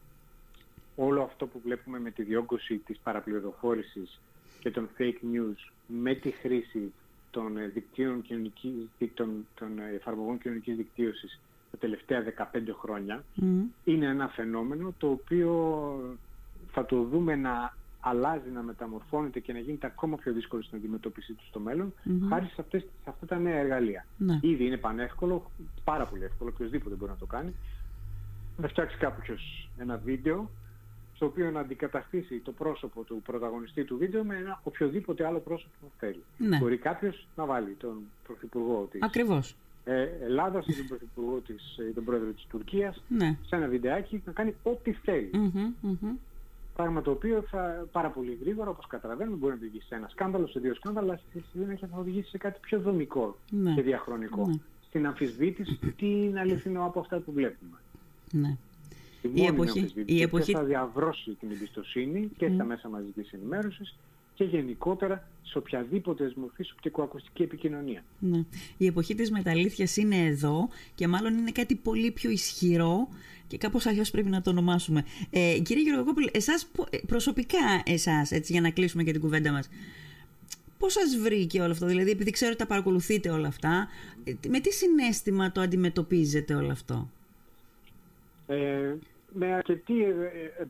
όλο 0.96 1.22
αυτό 1.22 1.48
που 1.48 1.60
βλέπουμε 1.64 2.00
με 2.00 2.12
τη 2.12 2.24
διόγκωση 2.24 2.78
της 2.78 2.98
παραπληροφόρησης 2.98 4.20
και 4.60 4.72
των 4.72 4.90
fake 4.98 5.36
news 5.36 5.72
με 5.88 6.14
τη 6.14 6.32
χρήση 6.32 6.94
των, 7.32 7.58
ε, 7.58 7.68
δικτύων 7.68 8.22
κοινωνικής, 8.22 8.90
των, 9.14 9.48
των 9.56 9.80
εφαρμογών 9.96 10.38
κοινωνικής 10.40 10.76
δικτύωσης 10.76 11.40
τα 11.72 11.78
τελευταία 11.78 12.24
15 12.54 12.74
χρόνια 12.82 13.24
είναι 13.84 14.06
ένα 14.06 14.28
φαινόμενο 14.28 14.94
το 14.98 15.10
οποίο 15.10 16.18
θα 16.72 16.86
το 16.86 17.04
δούμε 17.04 17.36
να 17.36 17.76
αλλάζει, 18.08 18.50
να 18.54 18.62
μεταμορφώνεται 18.62 19.40
και 19.40 19.54
να 19.54 19.60
γίνεται 19.60 19.88
ακόμα 19.88 20.18
πιο 20.18 20.34
δύσκολο 20.34 20.62
στην 20.62 20.78
αντιμετώπιση 20.78 21.34
του 21.34 21.44
στο 21.46 21.60
μέλλον, 21.60 21.94
χάρη 22.30 22.46
σε, 22.46 22.62
αυτές, 22.62 22.82
σε 22.82 23.10
αυτά 23.10 23.26
τα 23.26 23.38
νέα 23.38 23.56
εργαλεία. 23.56 24.06
Ναι. 24.18 24.40
Ήδη 24.42 24.66
είναι 24.66 24.78
πανεύκολο, 24.78 25.52
πάρα 25.84 26.06
πολύ 26.06 26.24
εύκολο, 26.24 26.52
οποιοδήποτε 26.54 26.96
μπορεί 26.96 27.12
να 27.12 27.18
το 27.18 27.26
κάνει, 27.26 27.54
να 28.58 28.68
φτιάξει 28.68 28.98
κάποιος 28.98 29.70
ένα 29.78 29.98
βίντεο 29.98 30.50
στο 31.16 31.26
οποίο 31.26 31.52
να 31.52 31.60
αντικαταστήσει 31.60 32.40
το 32.40 32.52
πρόσωπο 32.52 33.04
του 33.04 33.22
πρωταγωνιστή 33.26 33.84
του 33.84 33.98
βίντεο 33.98 34.24
με 34.24 34.36
ένα 34.36 34.62
οποιοδήποτε 34.64 35.26
άλλο 35.26 35.40
πρόσωπο 35.40 35.74
που 35.80 35.88
θέλει. 36.00 36.24
Ναι. 36.38 36.58
Μπορεί 36.58 36.78
κάποιος 36.78 37.28
να 37.36 37.46
βάλει 37.46 37.76
τον 37.80 37.98
Πρωθυπουργό 38.24 38.88
της 38.92 39.02
Ακριβώς. 39.02 39.56
Ε, 39.84 40.08
Ελλάδας 40.22 40.68
ή 40.68 40.74
τον 40.74 40.88
Πρωθυπουργό 40.88 41.38
της, 41.38 41.78
ή 41.90 41.94
τον 41.94 42.04
Πρόεδρο 42.04 42.30
της 42.30 42.46
Τουρκίας 42.50 43.04
ναι. 43.08 43.38
σε 43.46 43.56
ένα 43.56 43.68
βιντεάκι 43.68 44.22
να 44.26 44.32
κάνει 44.32 44.56
ό,τι 44.64 44.92
θέλει. 44.92 45.30
Πράγμα 46.78 47.02
το 47.02 47.12
οποίο 47.12 47.44
θα 47.50 47.88
πάρα 47.92 48.10
πολύ 48.10 48.38
γρήγορα, 48.42 48.70
όπως 48.70 48.88
καταλαβαίνουμε, 48.88 49.38
μπορεί 49.38 49.54
να 49.54 49.60
οδηγήσει 49.60 49.88
σε 49.88 49.96
ένα 49.96 50.08
σκάνδαλο, 50.08 50.48
σε 50.48 50.60
δύο 50.60 50.74
σκάνδαλα, 50.74 51.08
αλλά 51.08 51.22
στη 51.30 51.44
συνέχεια 51.52 51.88
θα 51.92 51.98
οδηγήσει 51.98 52.30
σε 52.30 52.38
κάτι 52.38 52.60
πιο 52.62 52.80
δομικό 52.80 53.38
ναι. 53.50 53.74
και 53.74 53.82
διαχρονικό. 53.82 54.48
Ναι. 54.48 54.54
Στην 54.88 55.06
αμφισβήτηση 55.06 55.80
τι 55.98 56.06
είναι 56.06 56.40
αληθινό 56.40 56.86
από 56.86 57.00
αυτά 57.00 57.20
που 57.20 57.32
βλέπουμε. 57.32 57.78
Ναι. 58.32 58.58
Η 59.34 59.46
εποχή, 59.46 59.92
η 60.06 60.22
εποχή... 60.22 60.52
θα 60.52 60.64
διαβρώσει 60.64 61.32
την 61.40 61.52
εμπιστοσύνη 61.52 62.30
και 62.38 62.52
στα 62.54 62.64
μέσα 62.64 62.90
μαζικής 62.90 63.32
ενημέρωσης 63.32 63.96
και 64.38 64.44
γενικότερα 64.44 65.28
σε 65.44 65.58
οποιαδήποτε 65.58 66.34
μορφή 66.36 66.66
οπτικοακουστική 66.74 67.44
επικοινωνία. 67.44 68.04
Ναι. 68.20 68.44
Η 68.78 68.86
εποχή 68.86 69.16
της 69.16 69.32
μεταλήθειας 69.32 69.98
είναι 69.98 70.26
εδώ 70.26 70.70
και 70.96 71.08
μάλλον 71.08 71.38
είναι 71.38 71.52
κάτι 71.52 71.76
πολύ 71.76 72.12
πιο 72.12 72.30
ισχυρό 72.30 73.08
και 73.48 73.58
κάπως 73.58 73.86
αλλιώς 73.86 74.12
πρέπει 74.12 74.30
να 74.30 74.42
το 74.42 74.50
ονομάσουμε. 74.50 75.06
Ε, 75.30 75.60
κύριε 75.64 75.84
Γεωργακόπουλε, 75.84 76.30
εσάς 76.34 76.72
ε, 76.90 76.98
προσωπικά 77.08 77.84
εσάς, 77.86 78.32
έτσι 78.32 78.52
για 78.52 78.62
να 78.62 78.70
κλείσουμε 78.70 79.04
και 79.04 79.12
την 79.12 79.22
κουβέντα 79.22 79.52
μας, 79.52 79.70
πώς 80.78 80.94
σας 80.94 81.18
βρήκε 81.18 81.62
όλο 81.62 81.72
αυτό, 81.72 81.86
δηλαδή 81.86 82.12
επειδή 82.12 82.32
ξέρω 82.32 82.52
ότι 82.52 82.60
τα 82.60 82.68
παρακολουθείτε 82.68 83.30
όλα 83.30 83.48
αυτά, 83.48 83.88
ε, 84.24 84.34
με 84.48 84.60
τι 84.60 84.74
συνέστημα 84.74 85.52
το 85.52 85.62
αντιμετωπίζετε 85.62 86.54
όλο 86.54 86.72
αυτό; 86.72 87.10
Ε, 88.48 88.96
με 89.34 89.54
αρκετή, 89.54 90.04
ε, 90.04 90.62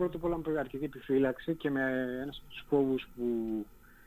πρώτα 0.00 0.16
απ' 0.16 0.24
όλα 0.24 0.40
με 0.44 0.58
αρκετή 0.58 0.84
επιφύλαξη 0.84 1.54
και 1.54 1.70
με 1.70 1.80
ένας 2.22 2.38
από 2.38 2.48
τους 2.50 2.64
φόβους 2.68 3.08
που 3.16 3.24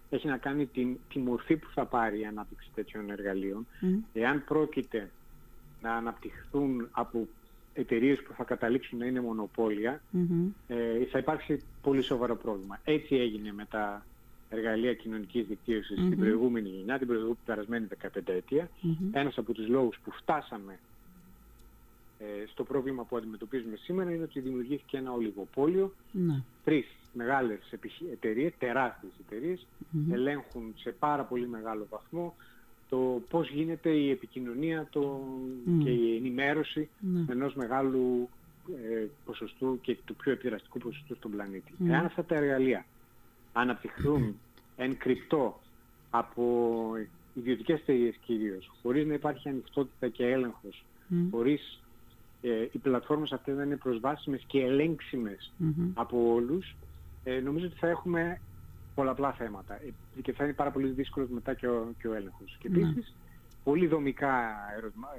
έχει 0.09 0.27
να 0.27 0.37
κάνει 0.37 0.65
την, 0.65 0.97
τη 1.13 1.19
μορφή 1.19 1.57
που 1.57 1.69
θα 1.73 1.85
πάρει 1.85 2.19
η 2.19 2.25
ανάπτυξη 2.25 2.69
τέτοιων 2.75 3.09
εργαλείων. 3.09 3.67
Εάν 4.13 4.43
πρόκειται 4.43 5.09
να 5.81 5.93
αναπτυχθούν 5.93 6.87
από 6.91 7.27
εταιρείες 7.73 8.21
που 8.21 8.33
θα 8.33 8.43
καταλήξουν 8.43 8.99
να 8.99 9.05
είναι 9.05 9.21
ε, 10.67 11.05
θα 11.11 11.17
υπάρξει 11.17 11.61
πολύ 11.81 12.01
σοβαρό 12.01 12.35
πρόβλημα. 12.35 12.79
Έτσι 12.83 13.15
έγινε 13.15 13.53
με 13.53 13.65
τα 13.69 14.05
εργαλεία 14.49 14.93
κοινωνικής 14.93 15.47
δικτύωσης 15.47 15.97
στην 15.99 16.17
προηγούμενη 16.17 16.69
γενιά, 16.69 16.97
την 16.97 17.07
προηγούμενη 17.07 17.37
περασμένη 17.45 17.87
15 18.01 18.07
ετία. 18.25 18.69
Ένας 19.11 19.37
από 19.37 19.53
τους 19.53 19.67
λόγους 19.67 19.99
που 20.03 20.11
φτάσαμε 20.11 20.73
ε, 20.73 20.92
στο 22.51 22.63
πρόβλημα 22.63 23.03
που 23.03 23.17
αντιμετωπίζουμε 23.17 23.75
σήμερα 23.75 24.11
είναι 24.11 24.23
ότι 24.23 24.39
δημιουργήθηκε 24.39 24.97
ένα 24.97 25.11
ολιγοπόλιο. 25.11 25.93
Ναι. 26.11 26.41
Τρεις 26.63 26.85
μεγάλες 27.13 27.59
εταιρείες, 28.11 28.53
τεράστιες 28.59 29.11
ελέγχουν 30.11 30.73
σε 30.77 30.91
πάρα 30.91 31.23
πολύ 31.23 31.47
μεγάλο 31.47 31.87
βαθμό 31.89 32.35
το 32.89 33.21
πώς 33.29 33.49
γίνεται 33.49 33.89
η 33.89 34.09
επικοινωνία 34.09 34.87
το, 34.91 35.21
και 35.83 35.89
η 35.89 36.15
ενημέρωση 36.15 36.89
mm. 37.01 37.29
ενός 37.29 37.53
μεγάλου 37.53 38.29
ε, 38.69 39.05
ποσοστού 39.25 39.79
και 39.81 39.97
του 40.05 40.15
πιο 40.15 40.31
επιδραστικού 40.31 40.79
ποσοστού 40.79 41.15
στον 41.15 41.31
πλανήτη. 41.31 41.73
Εάν 41.87 42.05
αυτά 42.05 42.23
τα 42.23 42.35
εργαλεία 42.35 42.85
αναπτυχθούν 43.53 44.35
εν 44.77 44.97
κρυπτό 44.97 45.59
από 46.09 46.91
ιδιωτικές 47.33 47.79
εταιρείες 47.79 48.15
κυρίως, 48.25 48.71
χωρίς 48.81 49.05
να 49.05 49.13
υπάρχει 49.13 49.49
ανοιχτότητα 49.49 50.07
και 50.07 50.25
έλεγχος, 50.25 50.83
χωρίς 51.31 51.82
ε, 52.45 52.67
οι 52.71 52.77
πλατφόρμες 52.77 53.31
αυτές 53.31 53.55
να 53.55 53.63
είναι 53.63 53.75
προσβάσιμες 53.75 54.43
και 54.47 54.59
ελεγξιμες 54.59 55.53
από 55.93 56.33
όλους, 56.33 56.75
ε, 57.23 57.39
νομίζω 57.39 57.65
ότι 57.65 57.75
θα 57.75 57.87
έχουμε 57.87 58.39
πολλαπλά 58.95 59.31
θέματα. 59.31 59.73
Ε, 59.73 60.21
και 60.21 60.31
θα 60.31 60.43
είναι 60.43 60.53
πάρα 60.53 60.71
πολύ 60.71 60.87
δύσκολος 60.87 61.29
μετά 61.29 61.53
και 61.53 61.67
ο, 61.67 61.93
και 61.99 62.07
ο 62.07 62.13
έλεγχος. 62.13 62.57
Και 62.59 62.69
ναι. 62.69 62.77
επίσης, 62.79 63.13
πολύ 63.63 63.87
δομικά 63.87 64.33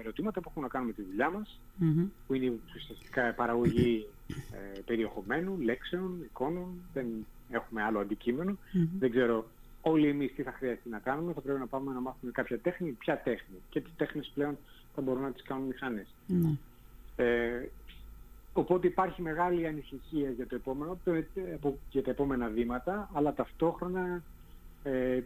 ερωτήματα 0.01 0.41
που 0.41 0.49
έχουν 0.51 0.63
να 0.63 0.69
κάνουν 0.69 0.87
με 0.87 0.93
τη 0.93 1.03
δουλειά 1.03 1.31
μας, 1.31 1.61
που 2.27 2.35
είναι 2.35 2.53
ουσιαστικά 2.77 3.35
παραγωγή 3.35 4.07
ε, 4.29 4.81
περιεχομένου, 4.81 5.59
λέξεων, 5.61 6.21
εικόνων, 6.25 6.69
δεν 6.93 7.07
έχουμε 7.51 7.83
άλλο 7.83 8.07
δεν 8.99 9.11
ξέρω 9.11 9.47
όλοι 9.81 10.09
εμείς 10.09 10.35
τι 10.35 10.43
θα 10.43 10.53
χρειαστεί 10.53 10.89
να 10.89 10.99
κάνουμε, 10.99 11.33
θα 11.33 11.41
πρέπει 11.41 11.59
να 11.59 11.67
πάμε 11.67 11.93
να 11.93 12.01
μάθουμε 12.01 12.33
κάποια 12.33 12.59
τέχνη, 12.59 12.91
ποια 12.91 13.21
τέχνη. 13.23 13.57
Και 13.71 13.81
τις 13.81 13.93
τέχνες 13.97 14.31
πλέον 14.35 14.59
θα 14.95 15.03
μπορούν 15.03 15.23
να 15.23 15.33
τις 15.33 15.43
κάνουν 15.43 15.67
μηχανές. 15.67 16.15
Ναι. 17.17 17.25
Ε, 17.25 17.71
οπότε 18.53 18.87
υπάρχει 18.87 19.23
μεγάλη 19.23 19.67
ανησυχία 19.67 20.31
για, 20.31 20.47
το 20.47 20.55
επόμενο, 20.55 20.99
για 21.91 22.03
τα 22.03 22.11
επόμενα 22.11 22.49
βήματα, 22.49 23.11
αλλά 23.13 23.33
ταυτόχρονα 23.33 24.23
ε, 24.83 25.21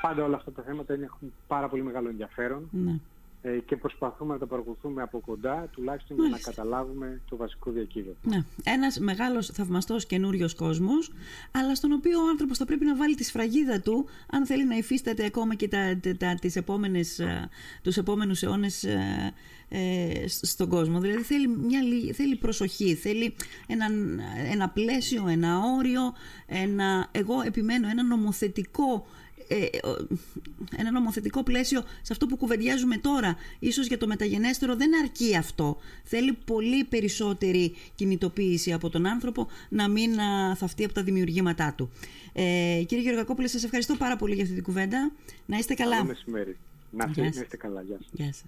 πάντα 0.00 0.24
όλα 0.24 0.36
αυτά 0.36 0.52
τα 0.52 0.62
θέματα 0.62 0.92
έχουν 0.94 1.32
πάρα 1.46 1.68
πολύ 1.68 1.82
μεγάλο 1.82 2.08
ενδιαφέρον. 2.08 2.68
Ναι. 2.70 2.98
Ε, 3.44 3.58
και 3.58 3.76
προσπαθούμε 3.76 4.32
να 4.32 4.38
τα 4.38 4.46
παρακολουθούμε 4.46 5.02
από 5.02 5.20
κοντά, 5.20 5.68
τουλάχιστον 5.72 6.16
για 6.16 6.28
να 6.28 6.38
καταλάβουμε 6.38 7.20
το 7.28 7.36
βασικό 7.36 7.70
διακύβευμα. 7.70 8.20
Ναι. 8.22 8.44
Ένας 8.64 8.98
μεγάλος 8.98 9.46
θαυμαστός 9.46 10.06
καινούριος 10.06 10.54
κόσμος, 10.54 11.12
αλλά 11.50 11.74
στον 11.74 11.92
οποίο 11.92 12.18
ο 12.18 12.28
άνθρωπος 12.28 12.58
θα 12.58 12.64
πρέπει 12.64 12.84
να 12.84 12.96
βάλει 12.96 13.14
τη 13.14 13.24
σφραγίδα 13.24 13.80
του, 13.80 14.06
αν 14.30 14.46
θέλει 14.46 14.64
να 14.64 14.76
υφίσταται 14.76 15.24
ακόμα 15.24 15.54
και 15.54 15.68
τα, 15.68 16.00
τα, 16.18 16.34
τις 16.34 16.56
επόμενες, 16.56 17.18
ε, 17.18 17.48
τους 17.82 17.96
επόμενους 17.96 18.42
αιώνες 18.42 18.84
ε, 18.84 19.32
ε, 19.68 20.24
στον 20.26 20.68
κόσμο. 20.68 21.00
Δηλαδή 21.00 21.22
θέλει, 21.22 21.48
μια, 21.48 21.80
θέλει 22.12 22.36
προσοχή, 22.36 22.94
θέλει 22.94 23.34
ένα, 23.66 23.86
ένα 24.52 24.68
πλαίσιο, 24.68 25.28
ένα 25.28 25.58
όριο, 25.78 26.00
ένα, 26.46 27.08
εγώ 27.12 27.42
επιμένω, 27.46 27.88
ένα 27.88 28.02
νομοθετικό 28.02 28.94
ε, 28.94 29.21
ένα 30.76 30.90
νομοθετικό 30.90 31.42
πλαίσιο 31.42 31.80
σε 31.80 32.12
αυτό 32.12 32.26
που 32.26 32.36
κουβεντιάζουμε 32.36 32.96
τώρα. 32.96 33.36
Ίσως 33.58 33.86
για 33.86 33.98
το 33.98 34.06
μεταγενέστερο 34.06 34.76
δεν 34.76 34.90
αρκεί 35.02 35.36
αυτό. 35.36 35.76
Θέλει 36.04 36.32
πολύ 36.32 36.84
περισσότερη 36.84 37.74
κινητοποίηση 37.94 38.72
από 38.72 38.90
τον 38.90 39.06
άνθρωπο 39.06 39.48
να 39.68 39.88
μην 39.88 40.10
θαυτεί 40.54 40.84
από 40.84 40.94
τα 40.94 41.02
δημιουργήματά 41.02 41.74
του. 41.76 41.90
Ε, 42.32 42.82
κύριε 42.86 43.04
Γεωργακόπουλε, 43.04 43.46
σας 43.46 43.64
ευχαριστώ 43.64 43.96
πάρα 43.96 44.16
πολύ 44.16 44.34
για 44.34 44.42
αυτή 44.42 44.54
την 44.54 44.64
κουβέντα. 44.64 45.12
Να 45.46 45.58
είστε 45.58 45.74
καλά. 45.74 45.96
Καλό 45.96 46.06
μεσημέρι. 46.06 46.56
Να 46.90 47.10
είστε 47.26 47.56
καλά. 47.56 47.82
Γεια 47.82 47.96
σας. 47.98 48.08
Γεια 48.12 48.32
σας. 48.32 48.44